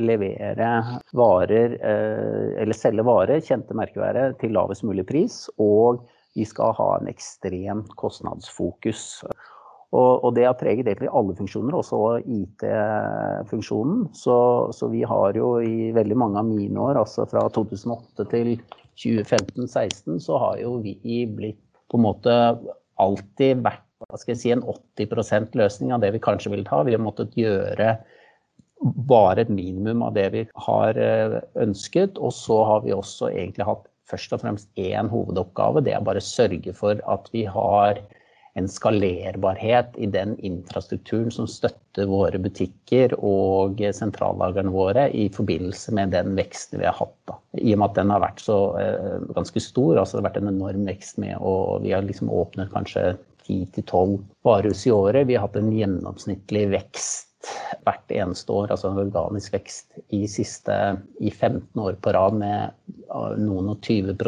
levere 0.00 0.70
varer, 1.16 1.76
eh, 1.80 2.60
eller 2.62 2.76
selge 2.76 3.04
varer, 3.06 3.42
kjente 3.44 3.76
merkevære, 3.76 4.32
til 4.40 4.56
lavest 4.56 4.84
mulig 4.86 5.06
pris. 5.08 5.42
Og 5.60 6.04
vi 6.36 6.46
skal 6.46 6.74
ha 6.78 6.90
en 6.98 7.10
ekstremt 7.10 7.94
kostnadsfokus. 8.00 9.24
Og, 9.90 10.22
og, 10.22 10.34
det 10.36 10.44
har 10.46 10.54
preget 10.58 10.86
egentlig 10.86 11.10
alle 11.10 11.34
funksjoner, 11.34 11.74
også 11.74 12.20
IT-funksjonen. 12.22 14.04
Så, 14.14 14.36
så, 14.76 14.88
vi 14.92 15.02
har 15.02 15.34
jo 15.34 15.56
i 15.66 15.90
veldig 15.96 16.18
mange 16.18 16.38
av 16.38 16.46
mine 16.46 16.78
år, 16.78 17.00
altså 17.00 17.26
fra 17.30 17.48
2008 17.56 18.28
til 18.30 18.52
2015-16, 19.00 20.20
så 20.22 20.38
har 20.38 20.60
jo 20.62 20.76
vi 20.84 21.24
blitt 21.26 21.58
på 21.90 21.98
en 21.98 22.06
måte 22.06 22.36
alltid 23.02 23.64
vært 23.66 23.86
hva 24.08 24.16
skal 24.16 24.32
jeg 24.32 24.40
si, 24.40 24.52
en 24.54 24.62
80% 24.64 25.58
løsning 25.58 25.90
av 25.92 26.04
det 26.04 26.14
vi 26.14 26.22
kanskje 26.22 26.54
ville 26.54 26.64
ta. 26.64 26.80
Vi 26.86 26.94
har 26.94 27.02
måttet 27.02 27.34
gjøre 27.36 27.98
bare 29.10 29.42
et 29.42 29.52
minimum 29.52 30.02
av 30.06 30.14
det 30.16 30.28
vi 30.32 30.44
har 30.66 30.96
eh, 30.96 31.36
ønsket. 31.60 32.16
Og 32.18 32.32
så 32.32 32.62
har 32.64 32.86
vi 32.86 32.94
også 32.96 33.28
egentlig 33.32 33.66
hatt 33.68 33.84
først 34.10 34.32
og 34.34 34.42
fremst 34.44 34.80
én 34.80 35.10
hovedoppgave. 35.12 35.84
Det 35.84 35.94
er 35.94 36.06
bare 36.06 36.22
å 36.22 36.26
sørge 36.30 36.72
for 36.76 37.02
at 37.12 37.28
vi 37.34 37.44
har 37.44 38.00
en 38.58 38.68
skalerbarhet 38.68 39.94
i 39.96 40.08
den 40.10 40.34
infrastrukturen 40.42 41.30
som 41.30 41.46
støtter 41.50 42.08
våre 42.10 42.38
butikker 42.42 43.14
og 43.16 43.80
sentrallagrene 43.94 44.72
våre 44.74 45.06
i 45.14 45.28
forbindelse 45.32 45.94
med 45.94 46.14
den 46.14 46.34
veksten 46.38 46.82
vi 46.82 46.88
har 46.88 46.98
hatt. 46.98 47.14
Da. 47.30 47.38
I 47.62 47.74
og 47.74 47.82
med 47.82 47.88
at 47.90 48.00
den 48.00 48.12
har 48.14 48.24
vært 48.24 48.42
så 48.42 48.58
eh, 48.80 49.16
ganske 49.36 49.62
stor, 49.62 49.96
altså 49.96 50.18
det 50.18 50.22
har 50.22 50.28
vært 50.30 50.42
en 50.42 50.52
enorm 50.52 50.86
vekst 50.90 51.20
med 51.22 51.38
og 51.38 51.86
vi 51.86 51.94
har 51.94 52.06
liksom 52.06 52.32
åpnet 52.34 52.72
kanskje 52.74 53.12
10-12 53.46 54.18
varehus 54.46 54.86
i 54.86 54.94
året. 54.94 55.26
Vi 55.30 55.38
har 55.38 55.46
hatt 55.46 55.58
en 55.58 55.72
gjennomsnittlig 55.74 56.68
vekst 56.74 57.26
hvert 57.86 58.12
eneste 58.12 58.52
år, 58.52 58.68
altså 58.74 58.90
en 58.90 59.00
organisk 59.00 59.54
vekst 59.54 59.96
i 60.12 60.26
siste 60.28 60.74
i 61.24 61.30
15 61.30 61.80
år 61.80 61.96
på 62.02 62.12
rad 62.12 62.36
med 62.36 62.74
noen 63.40 63.72
og 63.72 63.80
20 63.86 64.18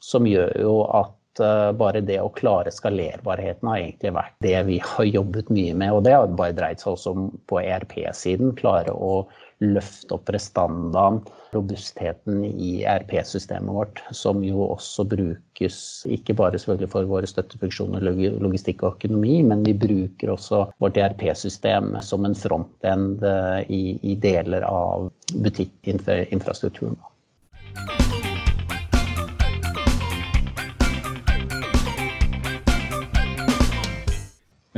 som 0.00 0.26
gjør 0.26 0.56
jo 0.58 0.74
at 0.96 1.14
bare 1.38 2.00
det 2.04 2.18
å 2.20 2.32
klare 2.34 2.72
skalerbarheten 2.74 3.68
har 3.68 3.78
egentlig 3.78 4.14
vært 4.16 4.34
det 4.42 4.56
vi 4.66 4.80
har 4.82 5.06
jobbet 5.06 5.52
mye 5.54 5.76
med. 5.78 5.92
Og 5.94 6.02
det 6.06 6.16
har 6.16 6.32
bare 6.38 6.56
dreid 6.56 6.82
seg 6.82 6.96
også 6.96 7.14
om 7.14 7.30
på 7.50 7.60
ERP-siden. 7.62 8.56
Klare 8.58 8.92
å 8.92 9.22
løfte 9.60 10.16
opp 10.16 10.30
restandaen, 10.32 11.20
robustheten 11.52 12.44
i 12.48 12.70
ERP-systemet 12.88 13.74
vårt. 13.74 14.00
Som 14.16 14.44
jo 14.44 14.64
også 14.70 15.04
brukes 15.10 15.80
ikke 16.08 16.36
bare 16.38 16.60
selvfølgelig 16.60 16.92
for 16.94 17.10
våre 17.10 17.28
støttefunksjoner, 17.28 18.06
logistikk 18.40 18.84
og 18.84 18.96
økonomi, 18.96 19.40
men 19.46 19.64
vi 19.66 19.76
bruker 19.76 20.32
også 20.34 20.64
vårt 20.82 21.00
ERP-system 21.00 21.92
som 22.04 22.26
en 22.28 22.36
frontend 22.38 23.24
eh, 23.26 23.60
i, 23.68 23.82
i 24.12 24.16
deler 24.20 24.64
av 24.68 25.10
butikkinfrastrukturen. 25.44 26.98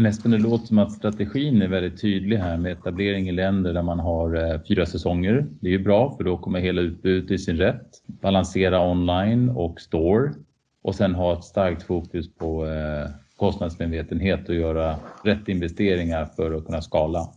Espen, 0.07 0.31
det 0.31 0.39
låter 0.39 0.67
som 0.67 0.79
at 0.79 0.93
strategin 0.93 1.63
är 1.63 1.69
väldigt 1.69 2.01
tydlig 2.01 2.37
här 2.37 2.57
med 2.57 2.73
etablering 2.73 3.29
i 3.29 3.33
länder 3.33 3.75
där 3.75 3.83
man 3.83 3.99
har 3.99 4.35
eh, 4.35 4.61
fyra 4.69 4.87
säsonger. 4.87 5.47
Det 5.61 5.69
är 5.69 5.73
ju 5.73 5.85
bra 5.85 6.17
för 6.17 6.25
då 6.25 6.39
kommer 6.39 6.61
hela 6.61 6.81
utbudet 6.81 7.31
i 7.31 7.39
sin 7.39 7.57
rätt. 7.57 7.89
Balansera 8.07 8.91
online 8.91 9.49
och 9.49 9.81
store 9.81 10.33
och 10.83 10.95
sen 10.95 11.15
ha 11.15 11.33
ett 11.33 11.45
starkt 11.45 11.83
fokus 11.83 12.35
på 12.35 12.67
eh, 12.67 13.11
kostnadsmedvetenhet 13.37 14.49
och 14.49 14.55
göra 14.55 14.97
rätt 15.25 15.49
investeringar 15.49 16.27
för 16.27 16.55
att 16.55 16.65
kunna 16.67 16.83
skala. 16.83 17.29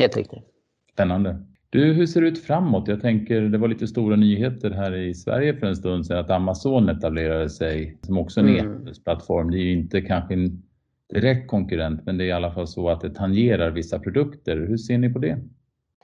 Helt 0.00 0.16
riktigt. 0.16 0.44
Spännande. 0.92 1.44
Du, 1.70 1.92
hur 1.92 2.06
ser 2.06 2.20
det 2.20 2.28
ut 2.28 2.44
framåt? 2.44 2.88
Jag 2.88 3.00
tänker, 3.00 3.40
det 3.40 3.58
var 3.58 3.68
lite 3.68 3.86
stora 3.86 4.16
nyheter 4.16 4.70
här 4.70 4.94
i 4.94 5.14
Sverige 5.14 5.56
för 5.56 5.66
en 5.66 5.76
stund 5.76 6.06
sedan 6.06 6.18
att 6.18 6.30
Amazon 6.30 6.88
etablerade 6.88 7.50
sig 7.50 7.98
som 8.02 8.18
också 8.18 8.40
en 8.40 8.48
mm. 8.48 8.86
e-plattform. 8.86 9.50
Det 9.50 9.58
är 9.58 9.62
ju 9.62 9.72
inte 9.72 10.00
kanske 10.00 10.34
en 10.34 10.62
direkt 11.14 11.48
konkurrent, 11.48 12.06
men 12.06 12.18
det 12.18 12.24
är 12.24 12.28
i 12.28 12.32
alla 12.32 12.50
fall 12.50 12.66
så 12.68 12.88
att 12.88 13.00
det 13.00 13.10
tangerar 13.10 13.70
vissa 13.70 13.98
produkter. 13.98 14.56
Hur 14.56 14.76
ser 14.76 14.98
ni 14.98 15.12
på 15.12 15.18
det? 15.18 15.38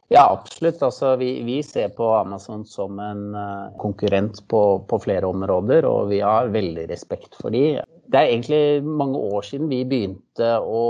Ja, 0.08 0.30
absolutt. 0.30 0.82
Altså, 0.82 1.16
vi, 1.16 1.42
vi, 1.42 1.62
ser 1.62 1.88
på 1.88 2.08
Amazon 2.14 2.64
som 2.64 2.98
en 2.98 3.34
uh, 3.34 3.76
konkurrent 3.78 4.48
på, 4.48 4.84
på, 4.88 4.98
flere 4.98 5.26
områder, 5.26 5.84
og 5.84 6.08
vi 6.12 6.20
har 6.20 6.52
veldig 6.52 6.88
respekt 6.90 7.34
for 7.40 7.50
dem. 7.50 7.80
Det 8.06 8.20
er 8.20 8.28
egentlig 8.28 8.84
mange 8.84 9.18
år 9.18 9.42
siden 9.48 9.70
vi 9.72 9.80
begynte 9.88 10.50
å 10.60 10.84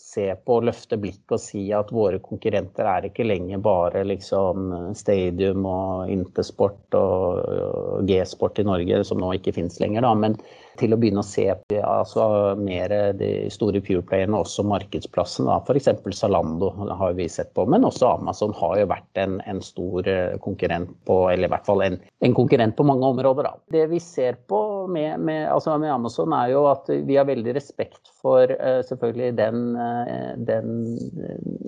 se 0.00 0.30
på, 0.40 0.56
løfte 0.64 0.96
blikk 0.98 1.36
og 1.36 1.42
si 1.42 1.68
at 1.76 1.92
våre 1.92 2.18
konkurrenter 2.24 2.88
er 2.88 3.10
ikke 3.10 3.28
lenger 3.28 3.60
bare 3.62 4.06
liksom 4.08 4.72
Stadium 4.96 5.68
og 5.68 6.10
Intersport 6.10 6.96
og, 6.96 7.44
og 7.44 8.08
G-sport 8.08 8.62
i 8.64 8.66
Norge, 8.66 9.02
som 9.04 9.20
nå 9.20 9.34
ikke 9.36 9.54
finnes 9.60 9.76
lenger, 9.84 10.08
da. 10.08 10.14
men 10.16 10.40
til 10.78 10.94
å 10.94 10.98
begynne 11.00 11.22
å 11.22 11.26
se 11.26 11.46
på 11.68 11.80
altså, 11.82 12.26
mer 12.60 12.92
de 13.18 13.30
store 13.52 13.80
pureplayerne, 13.84 14.38
også 14.38 14.64
markedsplassen. 14.66 15.48
F.eks. 15.56 15.90
Zalando 16.16 16.70
har 16.76 17.16
vi 17.18 17.28
sett 17.30 17.52
på, 17.56 17.66
men 17.70 17.86
også 17.86 18.12
Amazon 18.16 18.54
har 18.56 18.76
jo 18.80 18.88
vært 18.90 19.20
en, 19.22 19.38
en 19.48 19.62
stor 19.64 20.08
eh, 20.10 20.36
konkurrent 20.42 20.92
på, 21.08 21.18
eller 21.32 21.48
i 21.48 21.52
hvert 21.54 21.68
fall 21.68 21.84
en, 21.86 21.98
en 22.24 22.36
konkurrent 22.36 22.76
på 22.78 22.86
mange 22.86 23.12
områder. 23.14 23.48
Da. 23.48 23.54
Det 23.78 23.86
vi 23.92 24.00
ser 24.02 24.40
på 24.48 24.60
med, 24.92 25.20
med, 25.20 25.46
altså 25.52 25.76
med, 25.80 25.92
Amazon 25.92 26.34
er 26.36 26.54
jo 26.54 26.64
at 26.70 26.90
vi 27.08 27.18
har 27.18 27.28
veldig 27.28 27.56
respekt 27.56 28.10
for 28.22 28.50
uh, 28.50 28.80
selvfølgelig 28.86 29.36
den, 29.38 29.62
uh, 29.76 30.32
den 30.48 30.74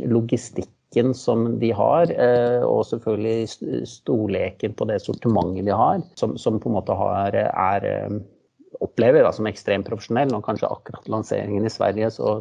logistikken 0.09 1.13
som 1.15 1.59
de 1.61 1.69
har, 1.77 2.09
og 2.65 2.79
selvfølgelig 2.89 3.85
storleken 3.87 4.73
på 4.73 4.87
det 4.89 4.97
sortimentet 5.05 5.67
de 5.69 5.75
har, 5.77 6.01
som, 6.17 6.33
som 6.41 6.57
på 6.57 6.71
en 6.71 6.77
måte 6.79 6.97
har, 6.97 7.37
er 7.37 7.85
opplever 8.85 9.25
da, 9.27 9.33
som 9.35 9.49
ekstremt 9.51 9.89
profesjonell. 9.89 10.33
Og 10.37 10.45
kanskje 10.47 10.71
akkurat 10.71 11.09
lanseringen 11.11 11.67
i 11.67 11.73
Sverige 11.73 12.11
så 12.15 12.39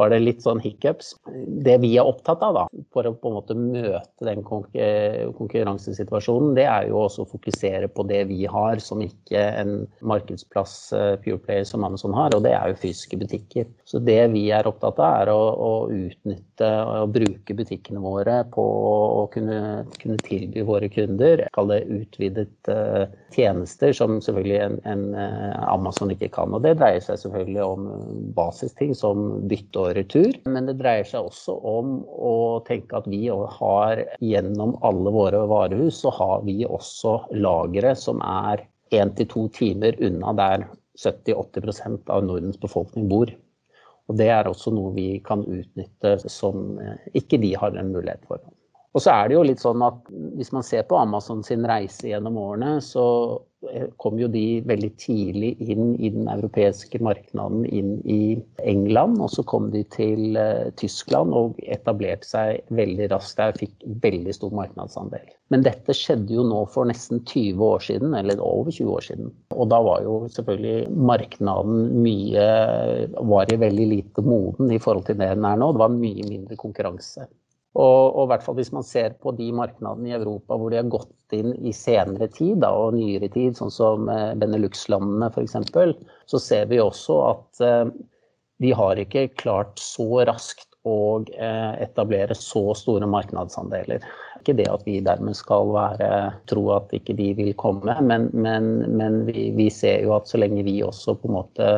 var 0.00 0.12
det 0.12 0.22
litt 0.22 0.42
sånn 0.44 0.62
hiccups. 0.62 1.14
Det 1.64 1.76
vi 1.82 1.94
er 2.00 2.08
opptatt 2.08 2.42
av 2.44 2.56
da, 2.56 2.64
for 2.94 3.02
å 3.06 3.14
på 3.14 3.30
en 3.30 3.38
måte 3.38 3.54
møte 3.58 4.26
den 4.26 4.42
konkurransesituasjonen, 4.46 6.54
det 6.58 6.66
er 6.68 6.82
jo 6.90 6.96
også 7.04 7.26
å 7.26 7.32
fokusere 7.32 7.88
på 7.92 8.06
det 8.08 8.22
vi 8.30 8.40
har 8.50 8.82
som 8.82 9.02
ikke 9.04 9.40
en 9.62 9.72
markedsplass 10.00 10.74
pureplayer 11.22 11.42
Pureplay 11.42 11.64
som 11.64 11.84
Amazon 11.84 12.14
har, 12.14 12.34
og 12.34 12.42
det 12.44 12.52
er 12.54 12.70
jo 12.70 12.78
fysiske 12.80 13.16
butikker. 13.16 13.66
Så 13.84 13.98
det 13.98 14.30
vi 14.32 14.50
er 14.50 14.66
opptatt 14.66 14.98
av, 14.98 15.22
er 15.22 15.30
å, 15.32 15.38
å 15.38 15.70
utnytte 15.90 16.68
og 16.86 17.12
bruke 17.14 17.56
butikkene 17.56 18.02
våre 18.02 18.42
på 18.52 18.62
å 18.62 19.26
kunne, 19.32 19.84
kunne 19.98 20.18
tilby 20.22 20.64
våre 20.66 20.88
kunder, 20.92 21.46
kall 21.54 21.72
det 21.72 21.82
utvidet 21.90 22.70
uh, 22.70 23.06
tjenester, 23.34 23.92
som 23.96 24.20
selvfølgelig 24.22 24.60
en, 24.60 24.78
en 24.84 25.04
Amazon 25.66 26.12
ikke 26.14 26.30
kan. 26.32 26.54
Og 26.54 26.62
det 26.64 26.76
dreier 26.80 27.02
seg 27.02 27.20
selvfølgelig 27.22 27.64
om 27.64 27.88
basisting 28.36 28.94
som 28.96 29.42
bytte 29.50 29.81
og 29.82 29.96
retur. 29.98 30.32
Men 30.48 30.68
det 30.68 30.78
dreier 30.80 31.06
seg 31.08 31.28
også 31.28 31.56
om 31.68 31.98
å 32.06 32.34
tenke 32.66 32.98
at 32.98 33.08
vi 33.10 33.26
har 33.28 34.04
gjennom 34.22 34.76
alle 34.86 35.12
våre 35.14 35.42
varehus, 35.50 36.02
så 36.04 36.12
har 36.16 36.46
vi 36.46 36.62
også 36.66 37.18
lagre 37.36 37.94
som 37.98 38.22
er 38.24 38.64
én 38.92 39.12
til 39.16 39.28
to 39.30 39.46
timer 39.56 39.96
unna 40.04 40.34
der 40.38 40.66
70-80% 41.00 42.10
av 42.12 42.26
Nordens 42.26 42.60
befolkning 42.60 43.08
bor. 43.10 43.30
Og 44.10 44.18
det 44.18 44.28
er 44.34 44.48
også 44.50 44.72
noe 44.74 44.92
vi 44.96 45.06
kan 45.24 45.44
utnytte 45.46 46.18
som 46.26 46.76
ikke 47.16 47.40
de 47.40 47.54
har 47.58 47.78
en 47.78 47.94
mulighet 47.94 48.26
for. 48.28 48.42
Og 48.92 49.00
så 49.00 49.14
er 49.14 49.30
det 49.30 49.38
jo 49.38 49.46
litt 49.46 49.62
sånn 49.62 49.82
at 49.86 50.10
hvis 50.36 50.52
man 50.52 50.66
ser 50.66 50.84
på 50.88 50.98
Amazon 51.00 51.40
sin 51.46 51.64
reise 51.68 52.10
gjennom 52.10 52.36
årene, 52.42 52.74
så 52.84 53.04
kom 54.02 54.18
jo 54.18 54.28
de 54.30 54.60
veldig 54.66 54.90
tidlig 55.00 55.52
inn 55.62 55.94
i 55.98 56.10
den 56.12 56.28
europeiske 56.30 56.98
markedet, 57.04 57.46
inn 57.70 57.94
i 58.08 58.36
England. 58.58 59.20
Og 59.22 59.30
så 59.32 59.44
kom 59.46 59.70
de 59.72 59.84
til 59.94 60.38
uh, 60.38 60.70
Tyskland 60.80 61.34
og 61.36 61.60
etablerte 61.62 62.28
seg 62.28 62.74
veldig 62.74 63.10
raskt 63.12 63.40
der. 63.40 63.56
Fikk 63.58 63.86
veldig 64.02 64.34
stor 64.36 64.54
markedsandel. 64.56 65.30
Men 65.52 65.66
dette 65.66 65.94
skjedde 65.96 66.34
jo 66.34 66.46
nå 66.48 66.62
for 66.72 66.88
nesten 66.88 67.22
20 67.28 67.62
år 67.66 67.84
siden, 67.84 68.16
eller 68.18 68.40
over 68.42 68.72
20 68.72 68.94
år 68.96 69.06
siden. 69.10 69.32
Og 69.54 69.68
da 69.72 69.82
var 69.84 70.06
jo 70.06 70.22
selvfølgelig 70.32 70.90
markedet 71.12 71.40
mye 72.02 72.48
Var 73.32 73.52
i 73.52 73.58
veldig 73.60 73.86
lite 73.88 74.22
moden 74.24 74.70
i 74.72 74.80
forhold 74.82 75.06
til 75.06 75.18
det 75.20 75.32
den 75.36 75.46
er 75.48 75.58
nå. 75.60 75.72
Det 75.72 75.82
var 75.82 75.94
mye 75.94 76.26
mindre 76.28 76.58
konkurranse. 76.60 77.26
Og, 77.72 78.16
og, 78.18 78.26
hvert 78.28 78.42
fall 78.44 78.58
hvis 78.58 78.72
man 78.74 78.84
ser 78.84 79.14
på 79.22 79.32
de 79.38 79.46
markedene 79.56 80.10
i 80.10 80.16
Europa 80.16 80.58
hvor 80.60 80.72
de 80.72 80.76
har 80.76 80.90
gått 80.92 81.36
inn 81.36 81.54
i 81.64 81.72
senere 81.72 82.28
tid 82.28 82.60
da, 82.60 82.68
og 82.76 82.98
nyere 82.98 83.30
tid, 83.32 83.56
sånn 83.56 83.72
som 83.72 84.10
eh, 84.12 84.34
Benelux-landene 84.36 85.30
f.eks., 85.32 85.56
så 86.28 86.40
ser 86.42 86.68
vi 86.68 86.82
også 86.82 87.16
at 87.30 87.62
eh, 87.64 87.86
de 88.62 88.74
har 88.76 89.00
ikke 89.00 89.30
klart 89.40 89.80
så 89.80 90.04
raskt 90.28 90.68
å 90.84 91.22
eh, 91.32 91.72
etablere 91.80 92.34
så 92.36 92.74
store 92.76 93.08
markedsandeler. 93.08 94.04
Ikke 94.42 94.56
det 94.58 94.66
at 94.68 94.84
vi 94.84 94.98
dermed 95.04 95.38
skal 95.38 95.70
være, 95.72 96.10
tro 96.50 96.66
at 96.76 96.92
ikke 96.96 97.14
de 97.18 97.30
vil 97.38 97.52
komme, 97.58 97.94
men, 98.02 98.28
men, 98.34 98.72
men 98.90 99.22
vi, 99.30 99.48
vi, 99.56 99.70
ser 99.72 100.02
jo 100.04 100.16
at 100.18 100.28
så 100.28 100.42
lenge 100.42 100.66
vi 100.66 100.80
også 100.84 101.16
på 101.22 101.30
en 101.30 101.38
måte 101.38 101.72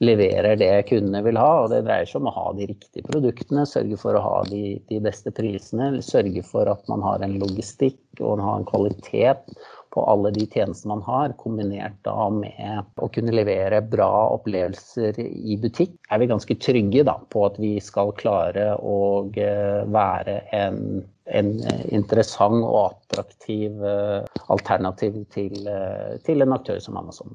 leverer 0.00 0.56
det 0.56 0.72
kundene 0.88 1.22
vil 1.26 1.38
ha. 1.40 1.50
Og 1.64 1.72
det 1.72 1.82
dreier 1.86 2.08
seg 2.08 2.22
om 2.22 2.30
å 2.30 2.36
ha 2.36 2.46
de 2.56 2.70
riktige 2.70 3.06
produktene, 3.06 3.66
sørge 3.68 3.98
for 4.00 4.16
å 4.16 4.24
ha 4.24 4.38
de, 4.48 4.78
de 4.90 5.02
beste 5.04 5.32
prisene, 5.36 5.92
sørge 6.04 6.44
for 6.46 6.70
at 6.72 6.88
man 6.90 7.04
har 7.04 7.24
en 7.24 7.36
logistikk 7.42 8.00
og 8.20 8.40
har 8.40 8.60
en 8.60 8.68
kvalitet 8.68 9.52
på 9.90 10.02
alle 10.06 10.30
de 10.30 10.44
tjenestene 10.46 10.94
man 10.94 11.02
har, 11.02 11.32
kombinert 11.38 11.96
da 12.06 12.28
med 12.30 13.00
å 13.02 13.08
kunne 13.10 13.34
levere 13.34 13.80
bra 13.82 14.10
opplevelser 14.36 15.18
i 15.20 15.56
butikk, 15.60 15.96
er 16.10 16.22
vi 16.22 16.30
ganske 16.30 16.56
trygge 16.62 17.04
da, 17.08 17.16
på 17.34 17.42
at 17.48 17.58
vi 17.58 17.72
skal 17.82 18.14
klare 18.18 18.68
å 18.78 19.00
eh, 19.34 19.82
være 19.90 20.36
en, 20.54 21.02
en 21.26 21.52
interessant 21.90 22.62
og 22.62 22.80
attraktiv 22.84 23.82
eh, 23.82 24.42
alternativ 24.54 25.24
til, 25.34 25.58
eh, 25.66 26.18
til 26.26 26.46
en 26.46 26.54
aktør 26.54 26.78
som 26.82 27.00
Amazon. 27.02 27.34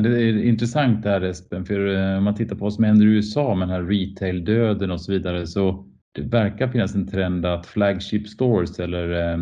Det 0.00 0.08
är 0.08 0.44
intressant 0.44 1.02
där 1.02 1.20
Espen, 1.20 1.64
för 1.64 1.94
eh, 1.94 2.18
om 2.18 2.24
man 2.24 2.34
tittar 2.34 2.56
på 2.56 2.64
vad 2.64 2.72
som 2.72 2.84
händer 2.84 3.06
i 3.06 3.08
USA 3.08 3.54
med 3.54 3.68
den 3.68 3.74
här 3.74 3.82
retail-döden 3.82 4.90
och 4.90 5.00
så 5.00 5.12
vidare 5.12 5.46
så 5.46 5.86
det 6.12 6.22
verkar 6.22 6.68
finnas 6.68 6.94
en 6.94 7.08
trend 7.08 7.46
att 7.46 7.66
flagship 7.66 8.28
stores 8.28 8.80
eller 8.80 9.32
eh, 9.32 9.38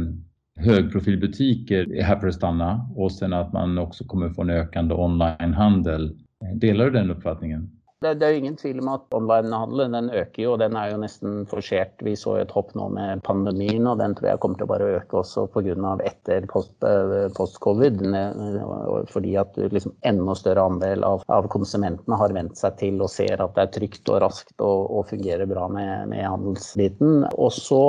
högprofilbutiker 0.57 1.92
är 1.92 2.02
här 2.02 2.21
för 2.21 2.28
att 2.28 2.35
stanna 2.35 2.90
och 2.97 3.12
sen 3.12 3.33
att 3.33 3.52
man 3.52 3.78
också 3.78 4.04
kommer 4.04 4.30
få 4.30 4.42
en 4.42 4.50
ökande 4.50 4.95
onlinehandel. 4.95 6.16
Delar 6.54 6.85
du 6.85 6.90
den 6.90 7.11
uppfattningen? 7.11 7.79
Det, 8.00 8.14
det, 8.16 8.25
er 8.26 8.33
jo 8.33 8.40
ingen 8.40 8.54
tvil 8.57 8.78
om 8.80 8.88
at 8.95 9.12
onlinehandelen 9.12 9.92
den 9.92 10.07
øker 10.16 10.40
jo, 10.40 10.52
og 10.54 10.62
den 10.62 10.76
er 10.80 10.88
jo 10.88 11.00
nesten 11.02 11.42
forsert. 11.50 12.00
Vi 12.00 12.14
så 12.16 12.38
et 12.40 12.54
hopp 12.57 12.71
nå 12.78 12.87
med 12.95 13.21
pandemien, 13.26 13.85
og 13.90 13.99
den 14.00 14.14
tror 14.16 14.30
jeg 14.30 14.40
kommer 14.40 14.57
til 14.57 14.64
å 14.64 14.71
bare 14.71 14.87
øke 14.95 15.19
også 15.21 15.45
pga. 15.52 15.75
etter 16.09 16.47
eh, 16.47 17.26
post-covid. 17.37 18.00
Post 18.00 19.12
fordi 19.12 19.35
at 19.42 19.61
liksom 19.76 19.92
enda 20.09 20.38
større 20.38 20.64
andel 20.73 21.04
av, 21.04 21.26
av, 21.28 21.50
konsumentene 21.52 22.16
har 22.23 22.33
vent 22.33 22.57
seg 22.57 22.80
til 22.80 23.04
og 23.04 23.12
ser 23.12 23.45
at 23.45 23.52
det 23.59 23.66
er 23.66 23.76
trygt 23.76 24.09
og 24.09 24.23
raskt 24.25 24.57
og, 24.64 24.88
og 24.88 25.07
fungerer 25.12 25.45
bra 25.50 25.69
med, 25.69 26.09
med 26.14 26.25
handelsbiten. 26.25 27.26
Og 27.37 27.52
så 27.52 27.85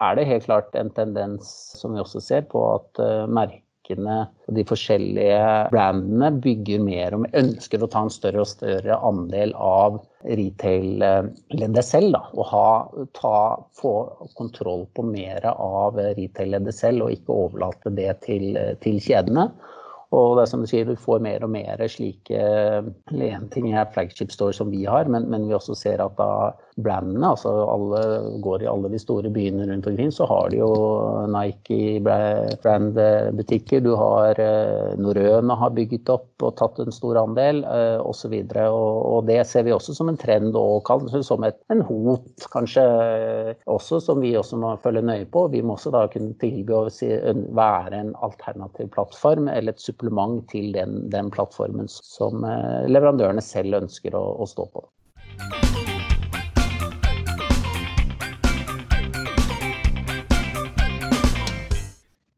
er 0.00 0.16
det 0.16 0.28
helt 0.32 0.48
klart 0.48 0.72
en 0.78 0.94
tendens 0.96 1.52
som 1.76 1.92
vi 1.92 2.00
også 2.00 2.24
ser 2.24 2.48
på 2.48 2.64
at 2.78 3.04
uh, 3.04 3.28
merker 3.28 3.67
merkene 3.88 4.28
og 4.48 4.54
de 4.54 4.64
forskjellige 4.64 5.70
brandene 5.72 6.30
bygger 6.42 6.80
mer 6.82 7.14
og 7.14 7.26
ønsker 7.34 7.82
å 7.82 7.88
ta 7.88 8.02
en 8.04 8.10
større 8.10 8.40
og 8.42 8.48
større 8.48 8.98
andel 9.02 9.54
av 9.54 10.00
retail-leddet 10.24 11.84
selv. 11.84 12.12
Da, 12.12 12.22
og 12.34 12.44
ha, 12.52 13.08
ta, 13.14 13.64
få 13.72 13.94
kontroll 14.36 14.86
på 14.94 15.02
mer 15.02 15.44
av 15.44 15.96
retail-leddet 15.96 16.74
selv, 16.74 17.04
og 17.04 17.12
ikke 17.12 17.32
overlate 17.32 17.90
det 17.90 18.20
til, 18.24 18.56
til 18.80 19.00
kjedene. 19.00 19.50
Og 20.10 20.38
det 20.38 20.46
er 20.46 20.48
som 20.48 20.62
du 20.62 20.66
sier, 20.70 20.88
du 20.88 20.96
får 20.96 21.20
mer 21.20 21.42
og 21.44 21.50
mer 21.52 21.82
slike 21.92 22.38
En 23.12 23.48
ting 23.52 23.74
er 23.74 23.90
flagship 23.92 24.32
store 24.32 24.56
som 24.56 24.70
vi 24.72 24.86
har, 24.88 25.04
men, 25.04 25.28
men 25.28 25.44
vi 25.48 25.56
også 25.56 25.76
ser 25.76 26.00
at 26.00 26.16
da 26.16 26.54
brandene, 26.78 27.32
altså 27.34 27.52
alle 27.68 28.02
går 28.44 28.64
i 28.64 28.70
alle 28.70 28.90
de 28.92 29.00
store 29.02 29.32
byene 29.34 29.66
rundt 29.70 29.88
omkring, 29.90 30.12
så 30.14 30.28
har 30.30 30.50
de 30.52 30.60
jo 30.60 30.70
Nike 31.32 31.98
brandbutikker. 32.04 33.82
Du 33.84 33.94
har 33.98 34.38
Norøna 34.98 35.38
Norrøna 35.38 35.56
har 35.58 35.70
bygget 35.74 36.08
opp 36.12 36.44
og 36.44 36.54
tatt 36.58 36.78
en 36.82 36.92
stor 36.94 37.18
andel, 37.20 37.62
eh, 37.64 37.98
osv. 38.00 38.34
Og, 38.34 38.72
og, 38.72 38.98
og 39.12 39.26
det 39.28 39.40
ser 39.46 39.66
vi 39.66 39.74
også 39.74 39.94
som 39.96 40.10
en 40.10 40.18
trend 40.20 40.56
og 40.56 40.82
kanskje 40.88 41.22
som 41.26 41.44
et, 41.44 41.58
en 41.72 41.82
hot, 41.82 42.48
kanskje 42.52 42.84
også, 43.66 44.00
som 44.04 44.20
vi 44.24 44.34
også 44.38 44.58
må 44.60 44.74
følge 44.82 45.04
nøye 45.04 45.28
på. 45.30 45.48
Vi 45.52 45.62
må 45.62 45.76
også 45.76 45.94
da 45.94 46.06
kunne 46.12 46.36
tilby 46.40 46.76
å 46.76 46.84
si, 46.92 47.10
være 47.58 48.02
en 48.02 48.14
alternativ 48.24 48.92
plattform 48.94 49.48
eller 49.52 49.74
et 49.74 49.82
supplement 49.82 50.42
til 50.50 50.72
den, 50.76 51.00
den 51.12 51.32
plattformen 51.34 51.90
som 51.90 52.44
eh, 52.44 52.86
leverandørene 52.90 53.44
selv 53.44 53.82
ønsker 53.82 54.16
å, 54.18 54.24
å 54.42 54.48
stå 54.48 54.70
på. 54.74 54.88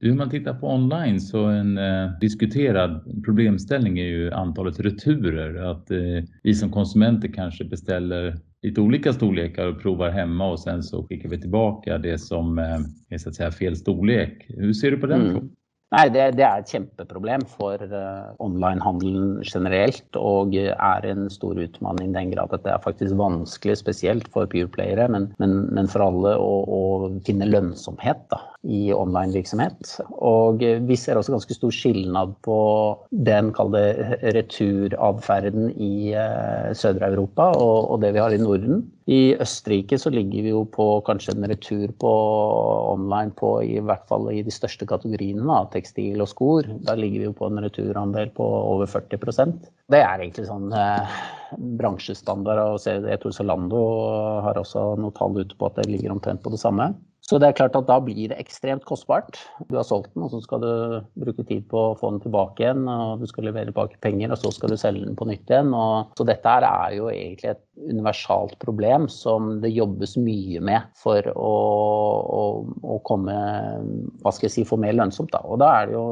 Hur 0.02 0.14
man 0.14 0.30
tittar 0.30 0.54
på 0.54 0.68
online 0.74 1.20
så 1.20 1.44
en 1.44 1.78
eh, 1.78 2.10
diskuterad 2.20 3.22
problemställning 3.24 3.98
är 3.98 4.04
ju 4.04 4.30
antalet 4.30 4.80
returer. 4.80 5.70
Att 5.70 5.90
eh, 5.90 5.98
vi 6.42 6.54
som 6.54 6.70
konsumenter 6.70 7.28
kanske 7.28 7.64
beställer 7.64 8.36
lite 8.62 8.80
olika 8.80 9.12
storlekar 9.12 9.66
och 9.66 9.82
provar 9.82 10.10
hemma 10.10 10.50
och 10.50 10.60
sen 10.60 10.82
så 10.82 11.06
skickar 11.06 11.28
vi 11.28 11.40
tillbaka 11.40 11.98
det 11.98 12.18
som 12.18 12.58
eh, 12.58 12.78
är 13.08 13.18
så 13.18 13.28
att 13.28 13.34
säga 13.34 13.50
fel 13.50 13.76
storlek. 13.76 14.46
Hur 14.48 14.72
ser 14.72 14.90
du 14.90 14.96
på 14.96 15.06
den? 15.06 15.30
Mm. 15.30 15.50
Nei, 15.90 16.04
det, 16.14 16.24
det, 16.38 16.44
er 16.46 16.62
et 16.62 16.70
kjempeproblem 16.70 17.42
for 17.50 17.80
uh, 17.90 18.28
onlinehandelen 18.38 19.40
generelt. 19.42 20.06
Og 20.14 20.54
er 20.54 21.06
en 21.10 21.26
stor 21.34 21.58
utfordring 21.58 22.12
i 22.12 22.14
den 22.14 22.30
grad 22.30 22.54
at 22.54 22.62
det 22.62 22.70
er 22.70 22.84
faktisk 22.84 23.16
vanskelig, 23.18 23.80
spesielt 23.80 24.28
for 24.30 24.46
pureplayere, 24.52 25.08
men, 25.10 25.32
men, 25.42 25.64
men 25.74 25.90
for 25.90 26.06
alle 26.06 26.36
å, 26.38 26.52
å 26.62 27.10
finne 27.26 27.50
lønnsomhet 27.50 28.22
da, 28.30 28.38
i 28.68 28.90
online-virksomhet. 28.92 29.94
Og 30.20 30.60
vi 30.60 30.96
ser 30.98 31.16
også 31.16 31.32
ganske 31.32 31.56
stor 31.56 31.72
skilnad 31.72 32.34
på 32.44 32.58
den 33.24 33.48
kalde 33.56 33.80
returatferden 34.36 35.70
i 35.80 36.12
uh, 36.12 36.68
Sør-Europa 36.76 37.50
og, 37.56 37.88
og, 37.88 38.00
det 38.04 38.12
vi 38.16 38.20
har 38.20 38.36
i 38.36 38.40
Norden. 38.40 38.84
I 39.10 39.34
Østerrike 39.40 39.96
så 39.98 40.12
ligger 40.12 40.44
vi 40.44 40.52
jo 40.52 40.66
på 40.68 40.86
kanskje 41.08 41.32
en 41.34 41.48
retur 41.48 41.88
på 42.04 42.12
online 42.92 43.32
på 43.38 43.56
i 43.64 43.80
hvert 43.80 44.04
fall 44.10 44.28
i 44.30 44.44
de 44.44 44.52
største 44.54 44.86
kategoriene, 44.86 45.46
da, 45.48 45.64
tekstil 45.72 46.20
og 46.20 46.28
skor. 46.30 46.68
Da 46.84 46.94
ligger 47.00 47.24
vi 47.24 47.30
jo 47.30 47.36
på 47.40 47.48
en 47.48 47.64
returandel 47.64 48.30
på 48.36 48.44
over 48.44 48.90
40% 48.90 49.70
Det 49.90 49.98
er 50.04 50.20
egentlig 50.20 50.46
sånn 50.46 50.68
eh, 50.76 51.20
bransjestandard. 51.80 52.76
Og 52.76 53.08
jeg 53.08 53.22
tror 53.24 53.34
Zalando 53.34 53.84
har 54.44 54.60
også 54.60 54.92
noe 55.00 55.16
tall 55.16 55.40
ute 55.40 55.56
på 55.56 55.70
at 55.70 55.80
det 55.80 55.88
ligger 55.90 56.12
omtrent 56.14 56.44
på 56.44 56.52
det 56.52 56.60
samme. 56.60 56.92
Så 57.30 57.38
det 57.38 57.46
er 57.46 57.54
klart 57.54 57.76
at 57.78 57.86
da 57.86 58.00
blir 58.02 58.32
det 58.32 58.40
ekstremt 58.42 58.82
kostbart. 58.88 59.36
Du 59.68 59.76
har 59.78 59.84
solgt 59.86 60.10
den, 60.16 60.24
og 60.26 60.32
så 60.32 60.40
skal 60.42 60.64
du 60.64 60.70
bruke 61.22 61.44
tid 61.46 61.68
på 61.70 61.82
å 61.92 61.94
få 61.98 62.08
den 62.10 62.24
tilbake 62.24 62.64
igjen. 62.64 62.88
og 62.90 63.22
Du 63.22 63.28
skal 63.30 63.46
levere 63.46 63.70
tilbake 63.70 64.00
penger, 64.02 64.32
og 64.34 64.40
så 64.40 64.50
skal 64.56 64.74
du 64.74 64.78
selge 64.80 65.04
den 65.06 65.14
på 65.18 65.28
nytt 65.30 65.46
igjen. 65.46 65.70
Og, 65.70 66.10
så 66.18 66.26
dette 66.26 66.56
er 66.58 66.96
jo 66.96 67.06
egentlig 67.12 67.52
et 67.52 67.62
universalt 67.86 68.58
problem 68.64 69.06
som 69.14 69.52
det 69.62 69.70
jobbes 69.70 70.16
mye 70.18 70.64
med 70.72 70.90
for 70.98 71.30
å, 71.36 71.54
å, 72.40 72.42
å 72.96 72.98
komme 73.06 73.38
Hva 74.24 74.34
skal 74.34 74.48
jeg 74.48 74.56
si, 74.56 74.66
få 74.66 74.80
mer 74.82 74.98
lønnsomt. 74.98 75.30
Da. 75.30 75.44
Og 75.46 75.62
da 75.62 75.70
er 75.76 75.86
det 75.86 75.98
jo 76.00 76.06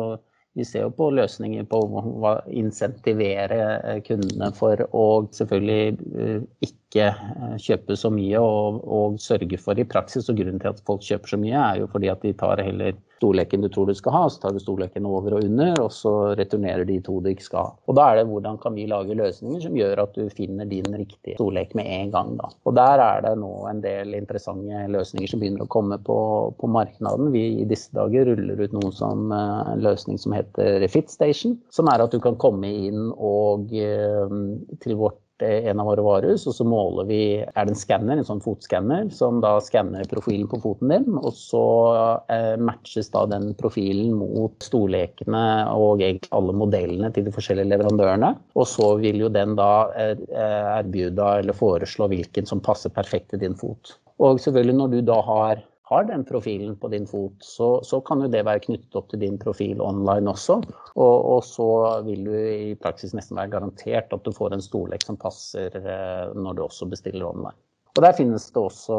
vi 0.54 0.64
ser 0.64 0.86
jo 0.86 0.90
på 0.94 1.10
løsninger 1.14 1.66
på 1.70 1.80
å 1.86 2.32
insentivere 2.50 3.58
eh, 3.78 3.98
kundene 4.06 4.48
for 4.56 4.80
å 4.96 5.04
selvfølgelig 5.36 5.98
eh, 6.18 6.40
ikke 6.66 7.10
eh, 7.12 7.56
kjøpe 7.62 7.96
så 7.98 8.10
mye 8.10 8.40
og, 8.42 8.80
og 8.82 9.20
sørge 9.22 9.60
for 9.62 9.78
i 9.78 9.86
praksis. 9.86 10.28
Og 10.30 10.40
grunnen 10.40 10.62
til 10.62 10.72
at 10.72 10.82
folk 10.88 11.04
kjøper 11.06 11.34
så 11.34 11.40
mye, 11.40 11.60
er 11.60 11.82
jo 11.82 11.90
fordi 11.92 12.10
at 12.10 12.24
de 12.26 12.34
tar 12.40 12.64
heller 12.64 12.96
storleken 13.18 13.64
du 13.64 13.68
tror 13.72 13.88
du 13.88 13.94
skal 13.98 14.14
ha, 14.14 14.24
så 14.30 14.42
tar 14.42 14.54
du 14.56 14.62
storleken 14.62 15.06
over 15.08 15.36
og 15.38 15.44
under, 15.46 15.74
og 15.82 15.92
så 15.94 16.14
returnerer 16.38 16.86
de 16.88 16.98
to 17.04 17.18
du 17.24 17.30
ikke 17.32 17.46
skal 17.46 17.66
ha. 17.66 17.74
Og 17.90 17.98
da 17.98 18.06
er 18.08 18.20
det 18.20 18.28
hvordan 18.30 18.58
kan 18.62 18.76
vi 18.78 18.86
lage 18.90 19.16
løsninger 19.18 19.64
som 19.64 19.76
gjør 19.78 20.04
at 20.04 20.16
du 20.16 20.30
finner 20.34 20.68
din 20.70 20.88
riktige 20.94 21.36
storlek 21.38 21.74
med 21.78 21.90
en 21.98 22.14
gang. 22.14 22.34
Da. 22.40 22.50
Og 22.68 22.76
der 22.78 23.02
er 23.04 23.24
det 23.26 23.34
nå 23.42 23.52
en 23.70 23.82
del 23.84 24.16
interessante 24.18 24.84
løsninger 24.94 25.30
som 25.30 25.42
begynner 25.42 25.66
å 25.66 25.70
komme 25.72 26.00
på, 26.04 26.18
på 26.58 26.70
markedet. 26.72 27.14
Vi 27.34 27.44
i 27.62 27.68
disse 27.68 27.92
dager 27.96 28.30
ruller 28.30 28.64
ut 28.64 28.74
noe 28.76 28.92
som 28.94 29.32
eh, 29.34 29.72
en 29.74 29.84
løsning 29.84 30.20
som 30.20 30.34
heter 30.36 30.78
Refit 30.82 31.12
Station, 31.12 31.58
som 31.74 31.90
er 31.92 32.04
at 32.04 32.14
du 32.14 32.20
kan 32.22 32.38
komme 32.40 32.70
inn 32.88 33.10
og 33.14 33.72
eh, 33.74 34.36
til 34.82 34.98
vårt 35.00 35.20
en 35.46 35.80
av 35.80 35.86
våre 35.86 36.04
varehus, 36.04 36.46
og 36.50 36.54
så 36.56 36.66
måler 36.66 37.06
vi 37.08 37.20
Er 37.42 37.66
det 37.66 37.74
en 37.74 37.78
skanner, 37.78 38.18
en 38.18 38.26
sånn 38.26 38.42
fotskanner, 38.42 39.08
som 39.14 39.40
da 39.44 39.56
skanner 39.64 40.08
profilen 40.10 40.48
på 40.50 40.60
foten 40.62 40.92
din, 40.92 41.18
og 41.18 41.32
så 41.36 41.64
eh, 42.32 42.56
matches 42.60 43.10
da 43.14 43.24
den 43.30 43.52
profilen 43.58 44.16
mot 44.18 44.54
storlekene 44.64 45.44
og 45.74 46.02
egentlig 46.02 46.32
alle 46.34 46.56
modellene 46.56 47.12
til 47.14 47.28
de 47.28 47.34
forskjellige 47.34 47.70
leverandørene. 47.74 48.34
Og 48.58 48.68
så 48.70 48.92
vil 49.02 49.22
jo 49.24 49.32
den 49.32 49.56
da 49.58 49.88
eh, 49.98 50.18
erbjuda 50.80 51.38
eller 51.42 51.56
foreslå 51.56 52.10
hvilken 52.12 52.48
som 52.48 52.62
passer 52.64 52.92
perfekt 52.94 53.32
til 53.32 53.42
din 53.44 53.58
fot. 53.58 53.96
Og 54.18 54.40
selvfølgelig 54.42 54.78
når 54.80 54.94
du 54.94 55.00
da 55.06 55.20
har 55.22 55.62
har 55.88 56.04
den 56.04 56.24
profilen 56.28 56.74
på 56.76 56.88
din 56.92 57.06
fot, 57.08 57.36
så, 57.40 57.68
så, 57.84 58.00
kan 58.04 58.20
jo 58.20 58.28
det 58.28 58.42
være 58.44 58.60
knyttet 58.66 58.96
opp 58.98 59.08
til 59.08 59.22
din 59.22 59.38
profil 59.40 59.80
online 59.80 60.28
også. 60.28 60.58
Og, 61.00 61.16
og, 61.16 61.40
så 61.48 61.68
vil 62.04 62.26
du 62.26 62.34
i 62.36 62.74
praksis 62.80 63.14
nesten 63.16 63.38
være 63.40 63.54
garantert 63.54 64.12
at 64.12 64.26
du 64.26 64.34
får 64.36 64.52
en 64.52 64.64
storlek 64.64 65.06
som 65.08 65.16
passer 65.20 65.72
eh, 65.80 66.36
når 66.36 66.58
du 66.58 66.62
også 66.66 66.90
bestiller 66.92 67.30
online. 67.30 67.56
Og 67.96 68.04
Der 68.04 68.12
finnes 68.14 68.44
det 68.52 68.60
også 68.60 68.98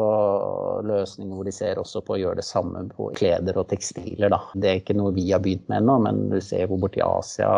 løsninger 0.84 1.38
hvor 1.38 1.46
de 1.46 1.54
ser 1.54 1.78
også 1.80 2.02
på 2.04 2.16
å 2.16 2.20
gjøre 2.20 2.40
det 2.42 2.48
samme 2.48 2.82
på 2.90 3.06
kleder 3.16 3.56
og 3.62 3.70
tekstiler. 3.70 4.28
Da. 4.34 4.42
Det 4.52 4.68
er 4.68 4.82
ikke 4.82 4.98
noe 4.98 5.14
vi 5.16 5.30
har 5.30 5.40
begynt 5.40 5.70
med 5.70 5.84
ennå, 5.84 5.96
men 6.04 6.26
du 6.34 6.36
ser 6.44 6.66
hvor 6.68 6.82
borti 6.82 7.00
Asia 7.06 7.48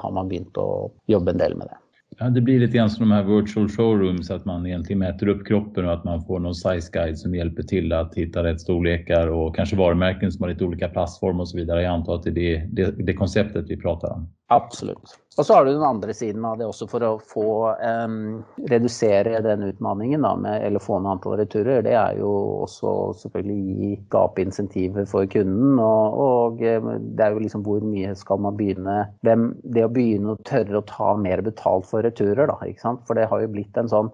har 0.00 0.14
man 0.14 0.30
begynt 0.30 0.56
å 0.56 0.88
jobbe 1.10 1.34
en 1.34 1.42
del 1.42 1.58
med 1.58 1.68
det. 1.68 1.82
Ja, 2.20 2.30
det 2.30 2.40
blir 2.40 2.60
litt 2.60 2.90
som 2.90 3.08
de 3.08 3.10
här 3.10 3.22
virtual 3.22 3.68
showrooms, 3.68 4.30
att 4.30 4.44
man 4.44 4.66
egentligen 4.66 4.98
mäter 4.98 5.28
upp 5.28 5.46
kroppen 5.46 5.84
och 5.84 5.92
att 5.92 6.04
man 6.04 6.24
får 6.24 6.40
någon 6.40 6.54
size 6.54 6.90
guide 6.92 7.18
som 7.18 7.34
hjälper 7.34 7.62
till 7.62 7.92
att 7.92 8.14
hitta 8.14 8.44
rätt 8.44 8.60
storlekar 8.60 9.26
och 9.26 9.56
kanske 9.56 9.76
varumärken 9.76 10.32
som 10.32 10.42
har 10.42 10.50
lite 10.50 10.64
olika 10.64 10.88
plastform 10.88 11.40
och 11.40 11.48
så 11.48 11.56
vidare. 11.56 11.82
Jag 11.82 11.94
antar 11.94 12.14
att 12.14 12.22
det 12.22 12.30
det, 12.30 12.68
det, 12.72 13.06
det 13.06 13.14
konceptet 13.14 13.64
vi 13.68 13.76
pratar 13.76 14.12
om. 14.12 14.37
Absolutt. 14.48 15.18
Og 15.38 15.46
så 15.46 15.54
har 15.54 15.64
du 15.64 15.70
den 15.70 15.82
andre 15.82 16.14
siden 16.14 16.44
av 16.44 16.56
det 16.58 16.66
også 16.66 16.88
for 16.90 17.04
å 17.06 17.10
få 17.22 17.50
um, 17.78 18.40
redusere 18.66 19.38
den 19.44 19.68
utmaningen 19.68 20.24
da, 20.26 20.32
med, 20.34 20.64
eller 20.66 20.82
få 20.82 20.96
ned 20.98 21.12
antall 21.12 21.36
returer. 21.38 21.84
Det 21.86 21.92
er 21.94 22.16
jo 22.18 22.30
også 22.64 22.94
selvfølgelig 23.20 23.76
gi 23.78 23.90
gape 24.10 24.42
insentiver 24.42 25.06
for 25.06 25.28
kunden. 25.30 25.78
Og, 25.78 26.18
og, 26.24 26.58
det 26.58 27.22
er 27.22 27.36
jo 27.36 27.44
liksom 27.44 27.62
hvor 27.66 27.86
mye 27.86 28.16
skal 28.18 28.42
man 28.42 28.56
begynne 28.58 28.96
hvem, 29.26 29.52
Det 29.62 29.84
å 29.86 29.92
begynne 29.94 30.34
å 30.34 30.40
tørre 30.48 30.80
å 30.80 30.86
ta 30.90 31.12
mer 31.20 31.44
betalt 31.46 31.86
for 31.86 32.02
returer, 32.02 32.50
da. 32.50 32.58
ikke 32.66 32.82
sant? 32.82 33.06
For 33.06 33.14
det 33.14 33.28
har 33.30 33.44
jo 33.44 33.52
blitt 33.54 33.78
en 33.78 33.92
sånn 33.92 34.10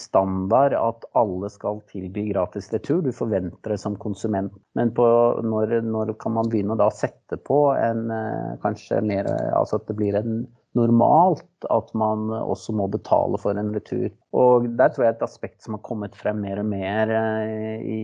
standard 0.00 0.74
at 0.74 1.06
alle 1.14 1.52
skal 1.54 1.84
tilby 1.92 2.26
gratis 2.32 2.72
retur. 2.74 2.98
Du 3.04 3.12
forventer 3.14 3.76
det 3.76 3.78
som 3.84 3.94
konsument. 3.94 4.50
Men 4.74 4.90
på, 4.96 5.06
når, 5.46 5.78
når 5.86 6.16
kan 6.18 6.34
man 6.34 6.50
begynne 6.50 6.74
å 6.74 6.82
da 6.82 6.90
sette 6.90 7.38
på 7.46 7.62
en 7.78 8.08
kanskje 8.64 8.98
mer 9.06 9.30
altså 9.54 9.73
at 9.76 9.88
det 9.90 9.96
blir 9.98 10.16
en 10.18 10.44
normalt 10.74 11.66
at 11.70 11.90
man 11.94 12.28
også 12.34 12.74
må 12.74 12.88
betale 12.90 13.38
for 13.40 13.56
en 13.58 13.70
retur. 13.76 14.08
Og 14.34 14.66
der 14.78 14.90
tror 14.90 15.06
jeg 15.06 15.14
et 15.14 15.26
aspekt 15.26 15.62
som 15.62 15.76
har 15.76 15.84
kommet 15.86 16.16
frem 16.18 16.40
mer 16.42 16.60
og 16.62 16.66
mer 16.66 17.12
eh, 17.14 17.84
i 17.84 17.98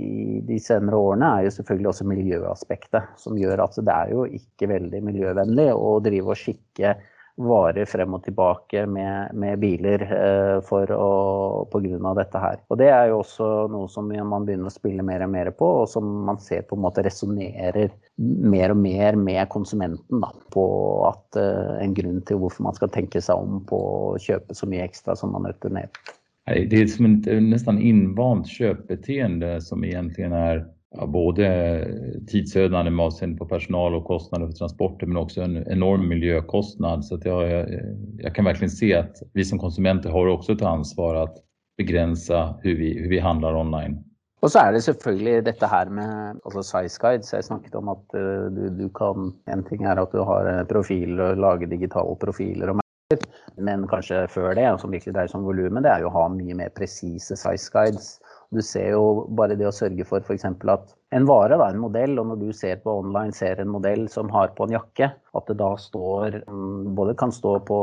de 0.46 0.58
senere 0.62 0.98
årene, 0.98 1.32
er 1.34 1.48
jo 1.48 1.54
selvfølgelig 1.56 1.90
også 1.92 2.06
miljøaspektet. 2.10 3.10
Som 3.20 3.38
gjør 3.40 3.64
at 3.66 3.78
det 3.78 3.96
er 3.96 4.14
jo 4.14 4.26
ikke 4.38 4.70
veldig 4.70 5.02
miljøvennlig 5.08 5.70
å 5.74 5.96
drive 6.04 6.36
og 6.36 6.38
skikke 6.38 6.94
varer 7.40 7.88
frem 7.88 8.14
og 8.16 8.22
tilbake 8.24 8.84
med, 8.90 9.34
med 9.38 9.60
biler 9.62 10.04
eh, 10.04 10.56
for 10.66 10.90
å, 10.92 11.08
på 11.72 11.80
grunn 11.84 12.06
av 12.10 12.18
dette 12.20 12.40
her. 12.42 12.60
Og 12.68 12.80
det 12.80 12.90
er 12.92 13.10
jo 13.10 13.20
også 13.22 13.48
noe 13.72 13.88
som 13.92 14.10
man 14.10 14.46
begynner 14.46 14.70
å 14.70 14.74
spille 14.74 15.04
mer 15.06 15.24
og 15.26 15.32
mer 15.32 15.52
på, 15.56 15.70
og 15.82 15.88
som 15.90 16.08
man 16.28 16.40
ser 16.42 16.66
på 16.68 16.78
en 16.78 16.84
måte 16.84 17.04
resonnerer 17.06 17.92
mer 18.20 18.74
og 18.74 18.80
mer 18.82 19.18
med 19.18 19.42
konsumenten 19.52 20.24
da, 20.24 20.32
på 20.54 20.64
at 21.10 21.40
eh, 21.40 21.76
en 21.84 21.96
grunn 21.96 22.20
til 22.28 22.42
hvorfor 22.42 22.68
man 22.68 22.76
skal 22.78 22.92
tenke 22.92 23.22
seg 23.24 23.40
om 23.40 23.62
på 23.68 23.80
å 23.80 24.18
kjøpe 24.20 24.56
så 24.56 24.68
mye 24.70 24.84
ekstra 24.88 25.16
som 25.18 25.32
man 25.36 25.48
returnerer. 25.48 25.92
Det 26.50 26.74
er 26.74 26.88
som 26.90 27.06
et 27.06 27.28
nesten 27.44 27.78
innvant 27.78 28.48
kjøpbeteende 28.50 29.58
som 29.62 29.84
egentlig 29.86 30.26
er 30.34 30.64
ja, 30.96 31.06
både 31.06 31.84
tidsödande 32.26 32.90
med 32.90 33.06
avseende 33.06 33.38
på 33.38 33.46
personal 33.46 33.94
och 33.94 34.04
kostnader 34.04 34.46
för 34.46 34.52
transporter 34.52 35.06
men 35.06 35.16
också 35.16 35.40
en 35.40 35.56
enorm 35.72 36.08
miljökostnad. 36.08 37.04
Så 37.04 37.14
att 37.14 37.24
jag, 37.24 37.66
jag, 38.18 38.34
kan 38.34 38.44
verkligen 38.44 38.70
se 38.70 38.94
att 38.94 39.16
vi 39.34 39.44
som 39.44 39.58
konsumenter 39.58 40.10
har 40.10 40.26
också 40.26 40.52
ett 40.52 40.62
ansvar 40.62 41.14
att 41.14 41.36
begränsa 41.76 42.58
hur 42.62 42.76
vi, 42.76 42.98
hur 42.98 43.08
vi 43.08 43.18
handlar 43.18 43.54
online. 43.54 44.04
Og 44.40 44.48
så 44.48 44.62
er 44.64 44.72
det 44.72 44.80
selvfølgelig 44.86 45.44
dette 45.44 45.68
her 45.68 45.90
med 45.92 46.38
altså 46.48 46.62
size 46.64 47.00
guides. 47.00 47.32
Jeg 47.32 47.44
snakket 47.44 47.74
om 47.76 47.90
at 47.92 48.14
uh, 48.16 48.46
du, 48.48 48.62
du, 48.78 48.86
kan 48.96 49.34
En 49.52 49.64
ting 49.68 49.84
er 49.84 50.00
at 50.00 50.12
du 50.12 50.22
har 50.24 50.64
profiler 50.70 51.34
og 51.34 51.42
lager 51.44 51.68
digitale 51.68 52.16
profiler 52.16 52.72
og 52.72 52.78
merker, 52.80 53.26
men 53.60 53.84
kanskje 53.88 54.22
før 54.32 54.54
det, 54.56 54.64
som 54.80 54.92
virkelig 54.92 55.14
dreier 55.14 55.28
seg 55.28 55.42
om 55.42 55.44
volumet, 55.50 55.84
det 55.84 55.92
er 55.92 56.00
jo 56.00 56.08
å 56.08 56.16
ha 56.16 56.24
mye 56.32 56.56
mer 56.56 56.72
presise 56.72 57.36
size 57.36 57.68
guides 57.74 58.14
du 58.50 58.62
ser 58.62 58.90
jo 58.96 59.26
bare 59.38 59.54
det 59.58 59.68
å 59.68 59.74
sørge 59.74 60.04
for 60.08 60.24
f.eks. 60.26 60.44
at 60.44 60.94
en 61.14 61.26
vare, 61.26 61.56
da, 61.58 61.68
en 61.70 61.80
modell, 61.82 62.16
og 62.22 62.28
når 62.30 62.38
du 62.38 62.50
ser 62.54 62.80
på 62.82 62.92
online 63.00 63.34
ser 63.34 63.58
en 63.62 63.70
modell 63.70 64.04
som 64.10 64.30
har 64.30 64.52
på 64.54 64.66
en 64.66 64.74
jakke, 64.76 65.08
at 65.10 65.46
det 65.50 65.56
da 65.58 65.70
står 65.78 66.40
både 66.96 67.14
kan 67.18 67.34
stå 67.34 67.56
på 67.66 67.78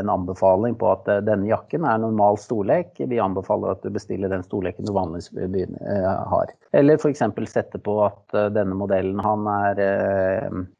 en 0.00 0.10
anbefaling 0.10 0.74
på 0.78 0.90
at 0.90 1.10
eh, 1.10 1.22
denne 1.26 1.46
jakken 1.50 1.86
er 1.86 2.02
normal 2.02 2.38
storlek, 2.42 2.98
vi 2.98 3.20
anbefaler 3.22 3.74
at 3.74 3.82
du 3.86 3.90
bestiller 3.94 4.30
den 4.30 4.46
storleken 4.46 4.86
du 4.86 4.94
vanligvis 4.94 5.30
eh, 5.34 6.10
har. 6.30 6.54
Eller 6.74 6.98
f.eks. 6.98 7.22
sette 7.50 7.82
på 7.82 7.98
at 8.06 8.38
eh, 8.38 8.50
denne 8.54 8.78
modellen 8.78 9.22
han 9.22 9.46
er 9.50 9.82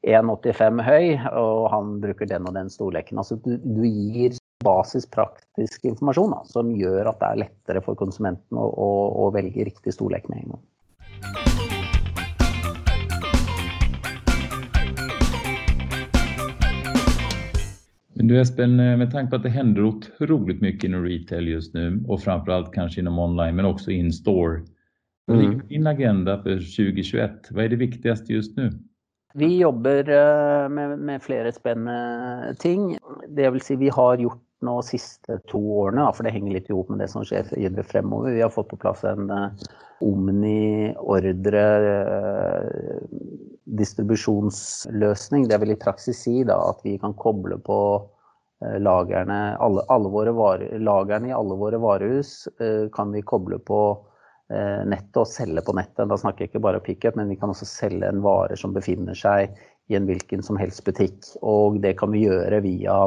1,85 0.06 0.82
høy, 0.86 1.06
og 1.30 1.68
han 1.74 1.98
bruker 2.02 2.30
den 2.30 2.50
og 2.50 2.58
den 2.58 2.70
storleken. 2.70 3.22
Altså 3.22 3.38
du, 3.42 3.56
du 3.62 3.82
gir 3.86 4.38
basis 4.64 5.06
praktisk 5.12 5.84
informasjon 5.88 6.34
da, 6.34 6.40
som 6.50 6.72
gjør 6.74 7.10
at 7.10 7.20
det 7.20 7.30
er 7.30 7.42
lettere 7.44 7.82
for 7.84 7.98
konsumenten 8.00 8.60
å, 8.60 8.66
å, 8.68 8.92
å 9.24 9.32
velge 9.34 9.68
riktig 9.68 9.94
storlek 9.96 10.28
med 10.32 10.44
en 10.44 10.54
gang. 10.54 10.64
Men 18.14 18.30
du 18.30 18.38
Espen, 18.40 18.78
med 18.78 19.10
tanke 19.12 19.34
på 19.34 19.36
at 19.36 19.44
det 19.44 19.52
hender 19.52 19.90
utrolig 19.90 20.56
mye 20.62 20.78
inom 20.86 21.02
retail 21.04 21.50
just 21.50 21.74
nu 21.76 21.98
og 22.08 22.22
framförallt 22.24 22.70
kanskje 22.72 23.02
inom 23.02 23.18
online 23.20 23.58
men 23.58 23.68
også 23.68 23.92
in 23.92 24.08
store. 24.14 24.62
Hva 25.28 25.40
på 25.40 25.68
din 25.68 25.88
agenda 25.88 26.36
for 26.40 26.60
2021? 26.60 27.50
Hva 27.52 27.64
er 27.64 27.72
det 27.72 27.80
viktigste 27.80 28.32
just 28.32 28.56
nå? 28.56 28.70
Vi 29.34 29.48
jobber 29.58 30.08
eh, 30.08 30.68
med, 30.70 30.98
med, 30.98 31.22
flere 31.22 31.52
spennende 31.52 32.54
ting. 32.62 32.92
Det 33.28 33.50
vil 33.50 33.64
si 33.64 33.76
vi 33.76 33.90
har 33.90 34.20
gjort 34.22 34.42
nå 34.64 34.78
siste 34.86 35.38
to 35.50 35.60
årene, 35.78 36.06
for 36.16 36.26
det 36.26 36.34
henger 36.34 36.56
litt 36.56 36.70
ihop 36.70 36.90
med 36.92 37.02
det 37.02 37.10
som 37.12 37.24
skjer 37.26 37.48
videre 37.52 37.84
fremover. 37.86 38.34
Vi 38.34 38.42
har 38.44 38.52
fått 38.54 38.70
på 38.72 38.80
plass 38.80 39.04
en 39.08 39.30
uh, 39.30 39.66
Omni-ordre 40.04 41.66
uh, 41.88 43.04
distribusjonsløsning. 43.78 45.46
Det 45.50 45.60
vil 45.62 45.74
i 45.74 45.80
praksis 45.80 46.24
si 46.26 46.42
da, 46.48 46.58
at 46.72 46.82
vi 46.86 46.96
kan 47.02 47.16
koble 47.20 47.60
på 47.64 47.78
uh, 48.00 48.78
lagerne, 48.82 49.38
alle, 49.62 49.84
alle 49.92 50.10
våre 50.12 50.34
lagerne 50.80 51.30
i 51.30 51.36
alle 51.36 51.56
våre 51.60 51.80
varehus 51.82 52.44
kan 52.94 53.12
vi 53.14 53.24
koble 53.26 53.58
på 53.60 53.84
nettet 54.54 55.16
og 55.16 55.26
selge 55.26 55.62
på 55.64 55.72
nettet. 55.74 56.04
Da 56.10 56.18
snakker 56.20 56.44
jeg 56.44 56.50
ikke 56.50 56.60
bare 56.66 56.80
pickup, 56.84 57.16
men 57.16 57.30
vi 57.32 57.36
kan 57.40 57.50
også 57.50 57.66
selge 57.66 58.10
en 58.10 58.20
vare 58.22 58.58
som 58.60 58.74
befinner 58.76 59.16
seg 59.16 59.54
i 59.88 59.96
en 59.96 60.04
hvilken 60.08 60.44
som 60.44 60.58
helst 60.60 60.84
butikk. 60.84 61.16
Og 61.40 61.80
det 61.82 61.96
kan 62.00 62.12
vi 62.12 62.26
gjøre 62.26 62.60
via 62.64 62.98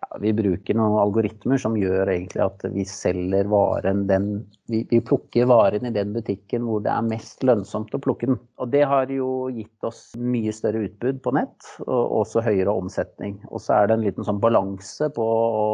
ja, 0.00 0.18
vi 0.20 0.32
bruker 0.36 0.76
noen 0.76 0.98
algoritmer 1.00 1.60
som 1.60 1.76
gjør 1.78 2.10
egentlig 2.12 2.42
at 2.44 2.64
vi 2.72 2.84
selger 2.88 3.48
varen 3.50 4.04
den 4.10 4.28
vi, 4.70 4.82
vi, 4.90 5.00
plukker 5.00 5.46
varen 5.48 5.86
i 5.86 5.94
den 5.94 6.12
butikken 6.16 6.66
hvor 6.66 6.82
det 6.84 6.90
er 6.92 7.06
mest 7.06 7.44
lønnsomt 7.46 7.94
å 7.94 8.02
plukke 8.02 8.30
den. 8.32 8.40
Og 8.60 8.72
det 8.72 8.82
har 8.88 9.12
jo 9.12 9.48
gitt 9.54 9.86
oss 9.86 10.10
mye 10.18 10.52
større 10.54 10.84
utbud 10.88 11.22
på 11.22 11.34
nett, 11.38 11.70
og 11.86 12.20
også 12.22 12.42
høyere 12.44 12.74
omsetning. 12.74 13.38
Og 13.50 13.62
så 13.62 13.78
er 13.78 13.88
det 13.88 13.96
en 13.96 14.06
liten 14.08 14.26
sånn 14.26 14.42
balanse 14.42 15.08
på 15.14 15.26
å 15.26 15.66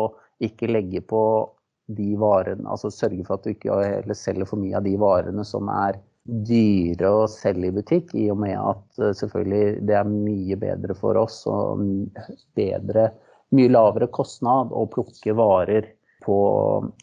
ikke 0.45 0.71
legge 0.71 1.03
på 1.09 1.23
de 1.93 2.13
varene, 2.17 2.65
altså 2.71 2.93
sørge 2.93 3.25
for 3.27 3.39
at 3.39 3.47
du 3.47 3.53
ikke 3.53 4.17
selger 4.17 4.49
for 4.49 4.61
mye 4.61 4.79
av 4.79 4.87
de 4.87 4.95
varene 5.01 5.45
som 5.47 5.69
er 5.73 5.99
dyre 6.23 7.09
å 7.11 7.27
selge 7.31 7.69
i 7.69 7.75
butikk, 7.75 8.13
i 8.15 8.29
og 8.31 8.39
med 8.45 8.55
at 8.55 9.03
eh, 9.03 9.15
selvfølgelig 9.19 9.83
det 9.89 9.97
er 9.99 10.09
mye 10.09 10.59
bedre 10.61 10.95
for 10.99 11.19
oss 11.19 11.43
og 11.51 11.83
bedre 12.59 13.09
mye 13.57 13.73
lavere 13.73 14.09
kostnad 14.13 14.73
å 14.73 14.87
plukke 14.91 15.35
varer 15.37 15.91
på 16.23 16.37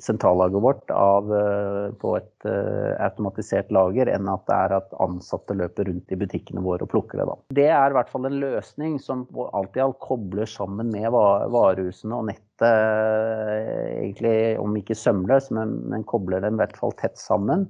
sentrallageret 0.02 0.64
vårt 0.64 0.92
av, 0.92 1.34
eh, 1.36 1.92
på 2.00 2.14
et 2.18 2.48
uh, 2.48 2.96
automatisert 3.04 3.72
lager, 3.76 4.08
enn 4.12 4.30
at 4.32 4.46
det 4.48 4.56
er 4.56 4.76
at 4.78 4.96
ansatte 5.04 5.58
løper 5.60 5.90
rundt 5.90 6.14
i 6.14 6.20
butikkene 6.20 6.64
våre 6.64 6.88
og 6.88 6.92
plukker 6.94 7.20
det. 7.20 7.28
da. 7.28 7.38
Det 7.60 7.68
er 7.68 7.92
i 7.92 7.98
hvert 7.98 8.12
fall 8.14 8.30
en 8.30 8.40
løsning 8.40 8.98
som 9.04 9.26
alt 9.52 9.78
i 9.78 9.84
alt 9.84 10.00
kobler 10.04 10.50
sammen 10.50 10.92
med 10.94 11.12
varehusene 11.12 12.16
og 12.16 12.30
nettet, 12.32 12.64
uh, 12.64 14.00
egentlig 14.00 14.58
om 14.60 14.76
ikke 14.80 14.98
sømløst, 14.98 15.54
men, 15.56 15.80
men, 15.92 16.08
kobler 16.08 16.44
dem 16.44 16.58
i 16.58 16.64
hvert 16.64 16.80
fall 16.80 16.96
tett 17.00 17.20
sammen. 17.20 17.68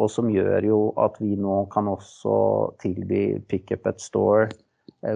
Og 0.00 0.08
som 0.08 0.30
gjør 0.32 0.64
jo 0.64 0.80
at 1.00 1.18
vi 1.20 1.34
nå 1.36 1.66
kan 1.72 1.88
også 1.90 2.34
tilby 2.80 3.40
pickup 3.50 3.88
at 3.90 4.00
store 4.00 4.48
Eh, 4.48 4.69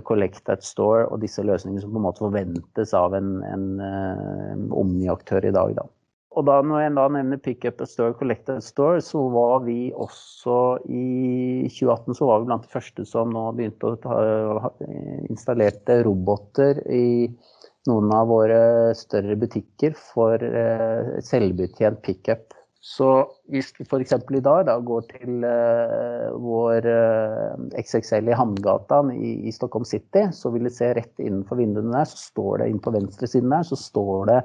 collect 0.06 0.48
at 0.52 0.64
store 0.64 1.04
og 1.10 1.20
disse 1.24 1.42
løsningene 1.44 1.82
som 1.84 1.92
på 1.92 2.00
en 2.00 2.06
måte 2.06 2.24
forventes 2.24 2.94
av 2.96 3.16
en, 3.18 3.36
en, 3.44 3.66
en 3.80 4.64
eh, 4.64 4.72
omni-aktør 4.80 5.44
i 5.50 5.52
dag. 5.54 5.74
Da. 5.76 5.86
Og 6.34 6.46
da 6.48 6.56
når 6.66 6.80
jeg 6.82 6.94
da 6.96 7.04
nevner 7.14 7.42
Pickup 7.42 7.82
at 7.84 7.90
Store, 7.92 8.14
Collect 8.18 8.48
at 8.50 8.64
Store, 8.66 9.02
så 9.04 9.20
var 9.30 9.62
vi 9.66 9.92
også 9.92 10.56
i 10.88 11.68
2018 11.70 12.18
så 12.18 12.30
var 12.30 12.40
vi 12.40 12.48
blant 12.48 12.66
de 12.66 12.72
første 12.72 13.06
som 13.06 13.30
nå 13.34 13.44
begynte 13.54 13.92
å 13.92 14.00
ta, 14.02 14.16
installerte 15.28 16.00
roboter 16.06 16.80
i 16.90 17.28
noen 17.86 18.10
av 18.16 18.32
våre 18.32 18.60
større 18.96 19.36
butikker 19.38 19.94
for 19.98 20.40
eh, 20.42 21.14
selvbetjent 21.22 22.02
pickup. 22.02 22.56
Så 22.84 23.06
hvis 23.48 23.70
vi 23.78 23.86
f.eks. 23.86 24.12
i 24.12 24.42
dag 24.44 24.66
da, 24.68 24.74
går 24.84 25.06
til 25.08 25.46
uh, 25.46 26.34
vår 26.36 26.84
uh, 26.84 27.62
XXL 27.80 28.28
i 28.28 28.36
Hamngata 28.36 28.98
i, 29.14 29.30
i, 29.48 29.54
Stockholm 29.56 29.86
City, 29.88 30.26
så 30.36 30.52
vil 30.52 30.68
du 30.68 30.72
se 30.74 30.90
rett 30.98 31.22
innenfor 31.22 31.62
vinduene 31.62 31.94
der, 31.94 32.10
så 32.10 32.20
står 32.20 32.60
det 32.60 32.68
inn 32.68 32.82
på 32.84 32.92
venstresiden 32.92 33.54
der, 33.54 33.64
så 33.64 33.80
står 33.80 34.28
det 34.28 34.38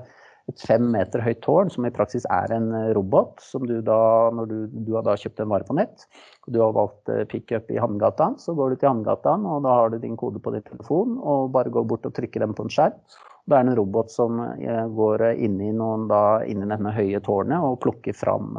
et 0.49 0.63
fem 0.65 0.87
meter 0.93 1.21
høyt 1.23 1.41
tårn, 1.45 1.69
som 1.73 1.85
i 1.85 1.93
praksis 1.93 2.25
er 2.33 2.51
en 2.55 2.71
eh, 2.75 2.91
robot. 2.97 3.37
som 3.43 3.65
Du 3.69 3.79
da, 3.85 3.99
når 4.33 4.49
du, 4.49 4.57
du 4.87 4.95
har 4.97 5.05
da 5.05 5.17
kjøpt 5.19 5.43
en 5.43 5.51
vare 5.51 5.67
på 5.67 5.77
nett, 5.77 6.07
og 6.47 6.53
du 6.55 6.61
har 6.63 6.75
valgt 6.77 7.11
eh, 7.13 7.25
pickup 7.29 7.69
i 7.69 7.79
Hamngata, 7.81 8.31
så 8.41 8.55
går 8.57 8.73
du 8.73 8.79
til 8.79 8.89
Hamngata, 8.89 9.35
og 9.37 9.65
da 9.67 9.75
har 9.81 9.93
du 9.93 9.99
din 10.01 10.17
kode 10.19 10.41
på 10.43 10.53
din 10.55 10.65
telefon, 10.65 11.19
og 11.19 11.51
bare 11.55 11.73
går 11.73 11.85
bort 11.91 12.07
og 12.09 12.15
trykker 12.17 12.45
den 12.45 12.55
på 12.57 12.65
en 12.65 12.73
skjerm. 12.73 12.97
Da 13.49 13.59
er 13.59 13.65
det 13.65 13.73
en 13.73 13.79
robot 13.79 14.11
som 14.13 14.39
eh, 14.45 14.85
går 14.93 15.25
inn 15.33 15.57
i, 15.61 15.71
noen, 15.73 16.07
da, 16.11 16.41
inn 16.45 16.63
i 16.63 16.69
denne 16.69 16.93
høye 16.93 17.21
tårnet 17.25 17.65
og 17.65 17.79
plukker 17.83 18.13
fram 18.17 18.53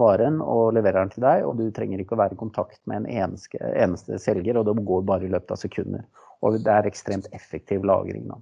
varen 0.00 0.38
og 0.44 0.74
leverer 0.76 1.02
den 1.02 1.14
til 1.14 1.24
deg. 1.24 1.46
Og 1.48 1.56
du 1.58 1.70
trenger 1.74 2.02
ikke 2.02 2.16
å 2.16 2.20
være 2.20 2.36
i 2.36 2.40
kontakt 2.40 2.80
med 2.90 3.02
en 3.02 3.24
eneste, 3.24 3.60
eneste 3.72 4.20
selger, 4.20 4.60
og 4.60 4.68
det 4.68 4.76
går 4.88 5.08
bare 5.08 5.26
i 5.26 5.32
løpet 5.32 5.56
av 5.56 5.62
sekunder. 5.62 6.06
Og 6.44 6.60
det 6.60 6.72
er 6.72 6.88
ekstremt 6.88 7.28
effektiv 7.36 7.84
lagring 7.88 8.28
nå. 8.28 8.38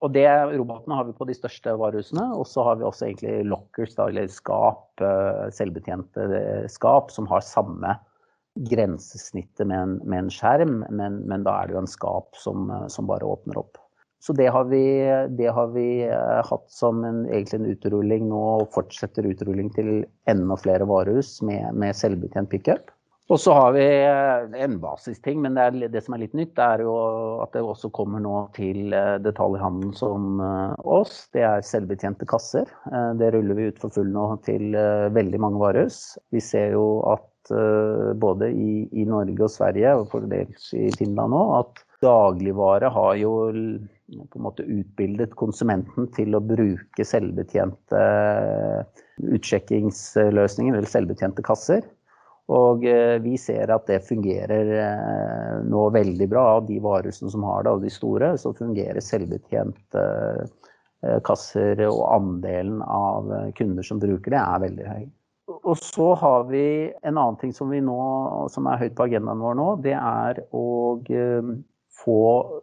Og 0.00 0.12
det 0.14 0.28
robotene 0.54 0.96
har 0.96 1.04
vi 1.08 1.16
på 1.16 1.26
de 1.28 1.36
største 1.36 1.74
varehusene. 1.76 2.30
Og 2.36 2.46
så 2.48 2.64
har 2.64 2.78
vi 2.80 2.86
også 2.88 3.10
egentlig 3.10 3.50
lockers, 3.50 3.96
da, 3.98 4.08
eller 4.08 4.30
skap, 4.32 4.86
eh, 5.04 5.48
selvbetjente 5.56 6.28
eh, 6.38 6.64
skap, 6.72 7.12
som 7.12 7.28
har 7.28 7.44
samme 7.44 7.98
grensesnittet 8.70 9.68
med 9.68 9.78
en, 9.78 9.92
med 10.04 10.24
en 10.24 10.32
skjerm, 10.32 10.80
men, 10.90 11.20
men, 11.28 11.44
da 11.46 11.60
er 11.60 11.68
det 11.68 11.76
jo 11.76 11.82
en 11.84 11.90
skap 11.90 12.40
som, 12.40 12.66
eh, 12.72 12.88
som 12.92 13.08
bare 13.10 13.28
åpner 13.28 13.60
opp. 13.60 13.78
Så 14.20 14.34
det 14.36 14.50
har 14.52 14.66
vi, 14.68 14.84
det 15.32 15.48
har 15.56 15.70
vi 15.72 16.04
hatt 16.04 16.66
som 16.68 17.04
en, 17.08 17.22
egentlig 17.30 17.60
en 17.60 17.70
utrulling 17.72 18.26
nå, 18.28 18.40
og 18.60 18.72
fortsetter 18.74 19.24
utrulling 19.30 19.70
til 19.72 20.02
enda 20.28 20.58
flere 20.60 20.84
varehus 20.88 21.38
med, 21.46 21.70
med 21.72 21.96
selvbetjent 21.96 22.52
pickup. 22.52 22.92
Og 23.30 23.38
så 23.38 23.54
har 23.54 23.74
vi 23.76 23.84
eh, 23.86 24.62
en 24.64 24.78
basisting, 24.82 25.38
men 25.44 25.54
det, 25.54 25.66
er, 25.68 25.90
det, 25.94 26.02
som 26.02 26.16
er 26.16 26.24
litt 26.24 26.34
nytt, 26.34 26.58
er 26.58 26.82
jo 26.82 26.94
at 27.44 27.54
det 27.54 27.62
også 27.62 27.92
kommer 27.94 28.22
nå 28.22 28.34
til 28.56 28.90
eh, 28.96 29.18
detaljhandelen 29.22 29.92
som 29.94 30.42
eh, 30.42 30.72
oss. 30.82 31.28
Det 31.34 31.44
er 31.46 31.66
selvbetjente 31.66 32.26
kasser. 32.30 32.66
Det 33.20 33.30
ruller 33.36 33.58
vi 33.58 33.68
ut 33.70 33.78
for 33.82 33.94
full 33.94 34.10
nå 34.10 34.26
til 34.46 34.74
veldig 35.14 35.42
mange 35.42 35.62
varehus. 35.62 36.00
Vi 36.34 36.42
ser 36.42 36.74
jo 36.74 36.86
at 37.10 37.26
både 38.20 38.50
i, 38.52 38.72
i 39.00 39.06
Norge 39.08 39.46
og 39.46 39.50
Sverige, 39.50 39.94
og 39.96 40.10
for 40.10 40.26
dels 40.28 40.68
i 40.76 40.90
Finland 40.98 41.32
nå, 41.32 41.40
at 41.62 41.80
dagligvare 42.04 42.90
har 42.92 43.14
jo 43.18 43.32
på 44.10 44.38
en 44.38 44.46
måte 44.46 44.66
utbildet 44.66 45.36
konsumenten 45.38 46.08
til 46.16 46.34
å 46.34 46.42
bruke 46.42 47.06
selvbetjente 47.06 48.02
utsjekkingsløsninger, 49.30 50.76
eller 50.76 50.90
selvbetjente 50.90 51.44
kasser. 51.46 51.86
Og 52.50 52.82
eh, 52.88 53.16
vi 53.22 53.36
ser 53.38 53.70
at 53.70 53.86
det 53.86 54.00
fungerer 54.08 54.72
eh, 54.74 55.60
nå 55.70 55.84
veldig 55.94 56.26
bra. 56.30 56.46
Av 56.56 56.66
de 56.66 56.80
varehusene 56.82 57.30
som 57.30 57.46
har 57.46 57.62
det, 57.64 57.76
og 57.76 57.84
de 57.84 57.92
store, 57.94 58.32
så 58.42 58.50
fungerer 58.58 58.98
selvbetjente 59.04 60.02
eh, 60.02 61.20
kasser, 61.26 61.84
og 61.86 62.02
andelen 62.10 62.82
av 62.82 63.30
kunder 63.58 63.86
som 63.86 64.02
bruker 64.02 64.34
det, 64.34 64.42
er 64.42 64.64
veldig 64.66 64.90
høy. 64.90 65.08
Og 65.60 65.76
så 65.82 66.12
har 66.18 66.46
vi 66.50 66.64
en 67.02 67.18
annen 67.18 67.38
ting 67.40 67.52
som, 67.54 67.70
nå, 67.70 68.00
som 68.50 68.66
er 68.70 68.82
høyt 68.82 68.94
på 68.98 69.06
agendaen 69.06 69.42
vår 69.42 69.56
nå. 69.58 69.70
Det 69.84 69.94
er 69.94 70.42
å 70.56 70.66
få 72.00 72.20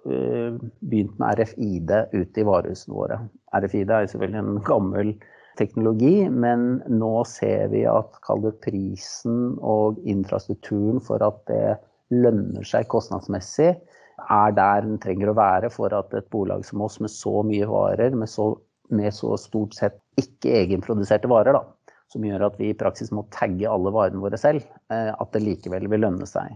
begynt 0.07 1.17
med 1.21 1.39
RFID 1.39 1.91
ut 2.13 2.37
i 2.37 2.45
varehusene 2.47 2.95
våre. 2.97 3.19
RFID 3.53 3.91
er 3.93 4.07
selvfølgelig 4.11 4.41
en 4.41 4.63
gammel 4.65 5.11
teknologi, 5.57 6.29
men 6.29 6.81
nå 6.89 7.11
ser 7.29 7.69
vi 7.73 7.83
at 7.89 8.17
prisen 8.63 9.57
og 9.57 9.99
infrastrukturen 10.05 11.01
for 11.03 11.23
at 11.25 11.39
det 11.49 11.77
lønner 12.13 12.65
seg 12.67 12.87
kostnadsmessig, 12.91 13.73
er 14.17 14.53
der 14.57 14.85
den 14.85 14.97
trenger 15.01 15.31
å 15.31 15.37
være 15.37 15.69
for 15.73 15.93
at 15.93 16.13
et 16.17 16.29
bolag 16.33 16.65
som 16.65 16.81
oss 16.85 16.99
med 17.03 17.13
så 17.13 17.43
mye 17.45 17.67
varer, 17.69 18.15
med 18.17 18.29
så, 18.31 18.51
med 18.89 19.13
så 19.13 19.35
stort 19.39 19.77
sett 19.77 19.99
ikke 20.17 20.55
egenproduserte 20.63 21.29
varer, 21.29 21.57
da, 21.57 21.93
som 22.11 22.25
gjør 22.25 22.47
at 22.49 22.57
vi 22.61 22.71
i 22.71 22.77
praksis 22.77 23.11
må 23.13 23.27
tagge 23.33 23.69
alle 23.69 23.93
varene 23.93 24.21
våre 24.23 24.39
selv, 24.41 24.65
eh, 24.93 25.11
at 25.13 25.33
det 25.35 25.43
likevel 25.43 25.89
vil 25.91 26.05
lønne 26.07 26.27
seg. 26.29 26.55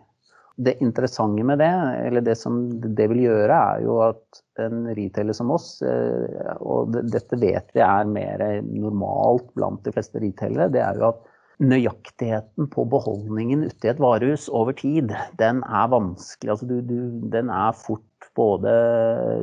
Det 0.57 0.75
interessante 0.83 1.43
med 1.47 1.61
det, 1.61 1.71
eller 2.07 2.23
det 2.25 2.35
som 2.37 2.63
det 2.81 3.07
vil 3.09 3.23
gjøre, 3.23 3.55
er 3.55 3.83
jo 3.85 3.97
at 4.03 4.41
en 4.61 4.89
retailer 4.97 5.33
som 5.33 5.53
oss, 5.55 5.77
eh, 5.85 6.55
og 6.59 6.97
dette 7.11 7.39
vet 7.39 7.71
vi 7.73 7.83
er 7.85 8.09
mer 8.09 8.43
normalt 8.67 9.47
blant 9.55 9.83
de 9.85 9.93
fleste 9.95 10.21
retailere, 10.21 10.69
det 10.73 10.83
er 10.83 10.99
jo 10.99 11.11
at 11.13 11.27
nøyaktigheten 11.61 12.67
på 12.73 12.85
beholdningen 12.89 13.67
ute 13.69 13.87
i 13.87 13.91
et 13.91 14.01
varehus 14.01 14.47
over 14.49 14.73
tid, 14.77 15.13
den 15.37 15.61
er 15.61 15.91
vanskelig. 15.93 16.55
Altså 16.55 16.67
du, 16.69 16.79
du, 16.81 16.97
den 17.33 17.51
er 17.53 17.77
fort 17.77 18.29
både 18.37 18.71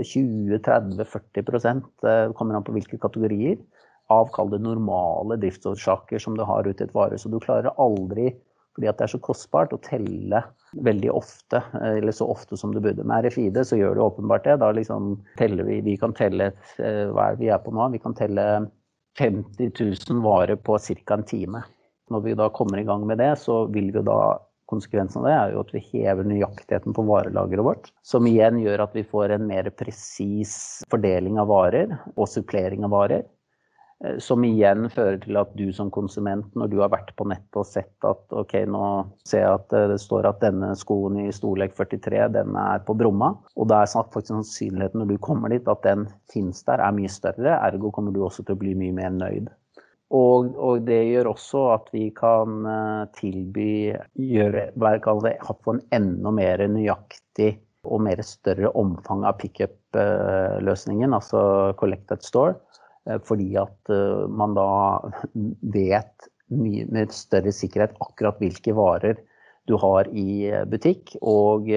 20-30-40% 0.07 1.87
det 2.03 2.17
kommer 2.39 2.59
an 2.59 2.67
på 2.67 2.75
hvilke 2.75 2.99
kategorier, 3.01 3.59
av 4.09 4.31
kall 4.33 4.49
det 4.51 4.63
normale 4.65 5.37
driftsårsaker 5.41 6.23
som 6.23 6.37
du 6.39 6.45
har 6.49 6.67
ute 6.67 6.81
i 6.81 6.87
et 6.89 6.95
varehus. 6.97 7.27
Og 7.29 7.35
du 7.35 7.43
klarer 7.45 7.75
aldri 7.77 8.31
fordi 8.79 8.91
at 8.93 9.01
det 9.01 9.09
er 9.09 9.11
så 9.11 9.19
kostbart 9.27 9.73
å 9.75 9.81
telle 9.83 10.45
veldig 10.87 11.11
ofte, 11.11 11.59
eller 11.83 12.15
så 12.15 12.29
ofte 12.31 12.57
som 12.61 12.71
du 12.71 12.79
burde. 12.79 13.03
Med 13.03 13.27
RFID 13.27 13.59
så 13.67 13.79
gjør 13.79 13.99
du 13.99 14.05
åpenbart 14.05 14.47
det. 14.47 14.61
Da 14.63 14.71
liksom 14.71 15.17
teller 15.41 15.67
vi 15.67 15.81
Vi 15.83 15.97
kan 15.99 16.15
telle 16.15 16.53
eh, 16.79 17.09
hva 17.11 17.33
er 17.33 17.41
vi 17.41 17.51
er 17.51 17.59
på 17.65 17.75
nå? 17.75 17.89
Vi 17.91 17.99
kan 18.03 18.15
telle 18.15 18.45
50 19.19 19.73
000 19.75 20.23
varer 20.23 20.55
på 20.63 20.79
ca. 20.79 21.15
en 21.15 21.27
time. 21.27 21.65
Når 22.09 22.23
vi 22.23 22.37
da 22.39 22.47
kommer 22.55 22.79
i 22.79 22.87
gang 22.87 23.03
med 23.07 23.19
det, 23.19 23.35
så 23.43 23.65
vil 23.67 23.91
vi 23.91 24.05
da 24.07 24.39
Konsekvensen 24.69 25.23
av 25.23 25.25
det 25.25 25.33
er 25.33 25.53
jo 25.55 25.61
at 25.63 25.71
vi 25.73 25.81
hever 25.95 26.27
nøyaktigheten 26.29 26.93
på 26.93 27.03
varelageret 27.09 27.65
vårt. 27.65 27.87
Som 28.05 28.27
igjen 28.29 28.59
gjør 28.61 28.83
at 28.85 28.93
vi 28.93 29.01
får 29.01 29.33
en 29.33 29.47
mer 29.49 29.71
presis 29.73 30.83
fordeling 30.93 31.39
av 31.41 31.49
varer 31.49 31.95
og 32.11 32.29
supplering 32.29 32.85
av 32.85 32.93
varer. 32.93 33.23
Eh, 34.05 34.19
som 34.23 34.45
igjen 34.47 34.87
fører 34.95 35.19
til 35.25 35.39
at 35.41 35.51
du 35.59 35.67
som 35.75 35.91
konsument, 35.91 36.47
når 36.55 36.71
du 36.71 36.77
har 36.83 36.93
vært 36.93 37.11
på 37.19 37.27
nettet 37.27 37.59
og 37.59 37.67
sett 37.67 38.07
at 38.07 38.37
ok, 38.43 38.55
nå 38.71 38.83
ser 39.27 39.43
jeg 39.43 39.57
at 39.57 39.77
det 39.91 39.99
står 40.03 40.29
at 40.31 40.43
denne 40.45 40.71
skoen 40.79 41.19
i 41.25 41.33
storlek 41.35 41.75
43, 41.79 42.29
den 42.37 42.59
er 42.59 42.85
på 42.87 42.95
Bromma. 42.99 43.33
Og 43.59 43.71
da 43.73 43.83
er 43.83 43.91
faktisk 43.91 44.31
sannsynligheten 44.31 45.03
når 45.03 45.15
du 45.15 45.23
kommer 45.25 45.51
dit 45.51 45.67
at 45.71 45.83
den 45.87 46.07
finnes 46.33 46.63
der, 46.69 46.83
er 46.85 46.95
mye 46.95 47.11
større. 47.11 47.59
Ergo 47.59 47.91
kommer 47.95 48.15
du 48.15 48.23
også 48.27 48.47
til 48.47 48.55
å 48.55 48.63
bli 48.63 48.77
mye 48.79 48.95
mer 48.95 49.17
nøyd. 49.17 49.51
Og, 50.15 50.55
og 50.57 50.87
det 50.87 51.03
gjør 51.11 51.35
også 51.35 51.65
at 51.75 51.91
vi 51.93 52.07
kan 52.17 52.63
eh, 52.65 53.09
tilby 53.19 53.73
gjøre, 54.15 54.71
få 54.79 55.75
en 55.75 55.83
enda 55.93 56.33
mer 56.33 56.63
nøyaktig 56.71 57.59
og 57.89 58.01
mer 58.07 58.23
større 58.25 58.71
omfang 58.79 59.27
av 59.29 59.37
pickup-løsningen, 59.43 61.11
eh, 61.11 61.19
altså 61.19 61.43
Collected 61.81 62.25
Store 62.25 62.57
Eh, 62.57 62.68
fordi 63.27 63.53
at 63.61 63.93
eh, 63.95 64.27
man 64.29 64.57
da 64.59 64.69
vet 65.79 66.29
mye 66.49 66.87
med 66.93 67.13
større 67.13 67.53
sikkerhet 67.53 67.97
akkurat 68.05 68.39
hvilke 68.41 68.73
varer 68.77 69.19
du 69.69 69.75
har 69.81 70.09
i 70.17 70.49
eh, 70.49 70.65
butikk, 70.69 71.13
og 71.21 71.69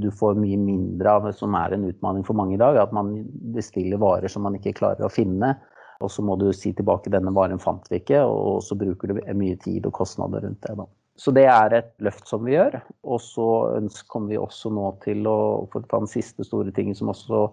du 0.00 0.08
får 0.16 0.38
mye 0.40 0.60
mindre 0.60 1.18
av 1.18 1.28
det 1.28 1.34
som 1.36 1.56
er 1.58 1.76
en 1.76 1.84
utfordring 1.90 2.24
for 2.24 2.38
mange 2.38 2.56
i 2.56 2.62
dag, 2.62 2.80
at 2.80 2.94
man 2.96 3.18
bestiller 3.56 4.00
varer 4.00 4.32
som 4.32 4.46
man 4.46 4.56
ikke 4.56 4.76
klarer 4.80 5.04
å 5.06 5.12
finne. 5.12 5.54
Og 6.02 6.10
så 6.10 6.24
må 6.24 6.34
du 6.40 6.48
si 6.56 6.72
tilbake 6.74 7.12
denne 7.12 7.30
varen 7.36 7.60
fant 7.62 7.84
vi 7.92 8.00
ikke, 8.00 8.24
og 8.26 8.64
så 8.66 8.74
bruker 8.78 9.12
du 9.12 9.20
mye 9.38 9.58
tid 9.62 9.86
og 9.86 9.94
kostnader 10.00 10.42
rundt 10.42 10.64
det. 10.64 10.74
Da. 10.80 10.88
Så 11.16 11.32
det 11.36 11.44
er 11.46 11.74
et 11.76 11.92
løft 12.02 12.28
som 12.28 12.44
vi 12.46 12.56
gjør. 12.56 12.78
Og 13.04 13.20
så 13.22 13.46
kommer 14.10 14.32
vi 14.32 14.40
også 14.40 14.72
nå 14.74 14.88
til 15.04 15.26
å, 15.28 15.36
for 15.72 15.84
ta 15.86 16.00
den 16.02 16.10
siste 16.10 16.46
store 16.46 16.72
tingen 16.74 16.96
som 16.98 17.12
også 17.12 17.44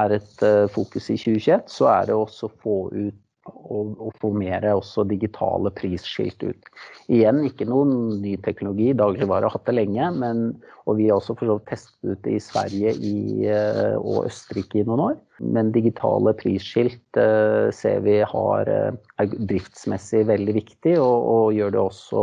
er 0.00 0.16
et 0.16 0.46
uh, 0.46 0.64
fokus 0.72 1.10
i 1.12 1.18
2021, 1.20 1.68
så 1.70 1.90
er 1.92 2.08
det 2.08 2.16
også 2.16 2.48
å 2.48 2.56
få 2.64 2.78
ut 2.94 3.20
og, 3.44 3.90
og 4.00 4.14
få 4.22 4.30
mer 4.32 4.64
også 4.70 5.02
digitale 5.04 5.68
prisskilt 5.76 6.40
ut. 6.46 6.70
Igjen 7.12 7.42
ikke 7.44 7.66
noen 7.68 8.22
ny 8.22 8.38
teknologi, 8.40 8.94
dagligvare 8.96 9.44
har 9.44 9.52
hatt 9.52 9.66
det 9.68 9.74
lenge, 9.76 10.06
men, 10.16 10.40
og 10.88 10.96
vi 10.96 11.10
har 11.10 11.20
også 11.20 11.36
testet 11.68 12.08
ut 12.08 12.22
det 12.24 12.38
i 12.38 12.40
Sverige 12.40 12.94
i, 12.96 13.18
uh, 13.50 14.00
og 14.00 14.30
Østerrike 14.30 14.80
i 14.80 14.86
noen 14.88 15.04
år. 15.10 15.20
Men 15.44 15.74
digitale 15.74 16.32
prisskilt 16.38 17.18
eh, 17.18 17.68
ser 17.74 18.04
vi 18.04 18.20
har, 18.22 18.68
er 18.70 19.32
driftsmessig 19.50 20.20
veldig 20.28 20.54
viktig, 20.56 20.92
og, 21.02 21.26
og 21.34 21.56
gjør 21.56 21.74
det 21.74 21.80
også 21.82 22.22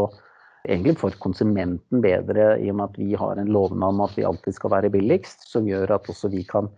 egentlig 0.67 0.95
for 1.01 1.15
konsumenten 1.21 2.03
bedre, 2.03 2.55
i 2.61 2.69
og 2.71 2.77
med 2.79 2.91
at 2.91 3.01
vi 3.01 3.17
har 3.19 3.39
en 3.41 3.51
lovnad 3.51 3.97
om 3.97 4.05
at 4.05 4.15
vi 4.17 4.25
alltid 4.27 4.57
skal 4.57 4.73
være 4.75 4.93
billigst, 4.93 5.47
som 5.49 5.67
gjør 5.67 5.97
at 5.97 6.09
også 6.11 6.31
vi 6.33 6.45
kan 6.47 6.69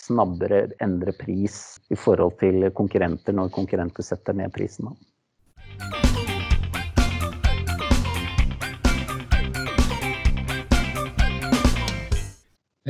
snabbere 0.00 0.66
endre 0.84 1.14
pris 1.16 1.78
i 1.90 1.98
forhold 1.98 2.38
til 2.40 2.70
konkurrenter 2.76 3.36
når 3.36 3.52
konkurrenter 3.54 4.06
setter 4.06 4.36
ned 4.36 4.52
prisen. 4.54 4.90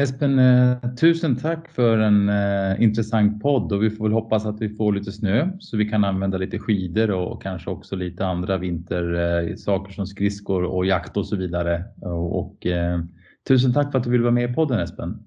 Espen, 0.01 0.39
eh, 0.39 0.91
tusen 0.97 1.35
takk 1.37 1.67
for 1.75 2.01
en 2.01 2.29
uh, 2.31 2.79
interessant 2.81 3.35
podd 3.43 3.73
og 3.75 3.83
vi 3.83 3.91
får 3.91 4.07
vel 4.07 4.15
hoppas 4.17 4.47
at 4.49 4.61
vi 4.63 4.71
får 4.79 4.95
litt 4.97 5.09
snø 5.13 5.43
så 5.61 5.81
vi 5.81 5.89
kan 5.91 6.07
anvende 6.07 6.39
litt 6.41 6.55
skidor 6.55 7.11
og 7.17 7.43
kanskje 7.43 7.73
også 7.75 7.99
litt 8.01 8.23
andre 8.25 8.57
vintersaker 8.63 9.97
som 9.97 10.07
skridskor 10.09 10.65
og 10.69 10.87
jakt 10.89 11.19
og 11.21 11.27
så 11.29 11.37
vidare. 11.41 11.83
og 12.07 12.65
eh, 12.71 13.03
tusen 13.45 13.75
takk 13.75 13.91
for 13.91 13.99
at 13.99 14.07
du 14.07 14.15
ville 14.15 14.25
være 14.25 14.39
med 14.39 14.49
i 14.49 14.55
podden 14.55 14.81
Espen. 14.81 15.19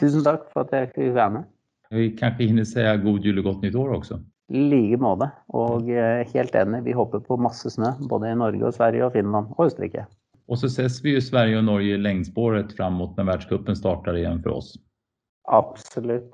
Tusen 0.00 0.24
takk 0.24 0.48
for 0.52 0.64
at 0.64 0.72
jeg 0.76 0.92
fikk 0.94 1.16
være 1.16 1.30
med. 1.38 1.48
Vi 1.92 2.12
kanskje 2.16 2.48
hinner 2.48 2.64
si 2.68 2.84
god 3.02 3.26
jul 3.26 3.42
og 3.42 3.50
godt 3.50 3.64
nytt 3.66 3.76
år 3.76 3.96
også? 3.98 4.18
I 4.52 4.62
like 4.68 4.98
måte. 5.00 5.28
Og 5.56 5.90
eh, 5.92 6.24
helt 6.32 6.56
enig, 6.56 6.82
vi 6.86 6.96
håper 6.96 7.20
på 7.24 7.36
masse 7.40 7.70
snø 7.72 7.92
både 8.08 8.32
i 8.32 8.38
Norge 8.40 8.64
og 8.68 8.76
Sverige 8.76 9.06
og 9.06 9.14
Finland 9.16 9.52
og 9.56 9.66
Østerrike. 9.68 10.06
Og 10.48 10.58
så 10.58 10.68
ses 10.72 10.98
vi 11.04 11.14
jo 11.14 11.20
Sverige 11.24 11.60
og 11.60 11.68
Norge 11.68 12.00
längdspåret 12.00 12.72
framåt 12.76 13.16
når 13.16 13.28
världscupen 13.30 13.76
startar 13.76 14.18
igjen 14.18 14.42
for 14.42 14.58
oss. 14.58 14.74
Absolutt. 15.48 16.32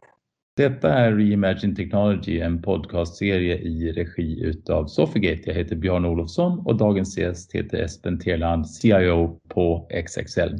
Detta 0.56 0.94
är 0.94 1.12
Reimagine 1.12 1.74
Technology, 1.74 2.40
en 2.40 2.62
podcastserie 2.62 3.58
i 3.58 3.92
regi 3.92 4.44
utav 4.44 4.86
Sofigate. 4.86 5.46
Jeg 5.46 5.54
heter 5.54 5.76
Bjørn 5.76 6.04
Olofsson 6.04 6.58
og 6.66 6.80
dagens 6.80 7.14
gjest 7.18 7.54
heter 7.54 7.84
Espen 7.84 8.18
Terland, 8.18 8.66
CIO 8.66 9.38
på 9.54 9.68
XXL. 9.94 10.58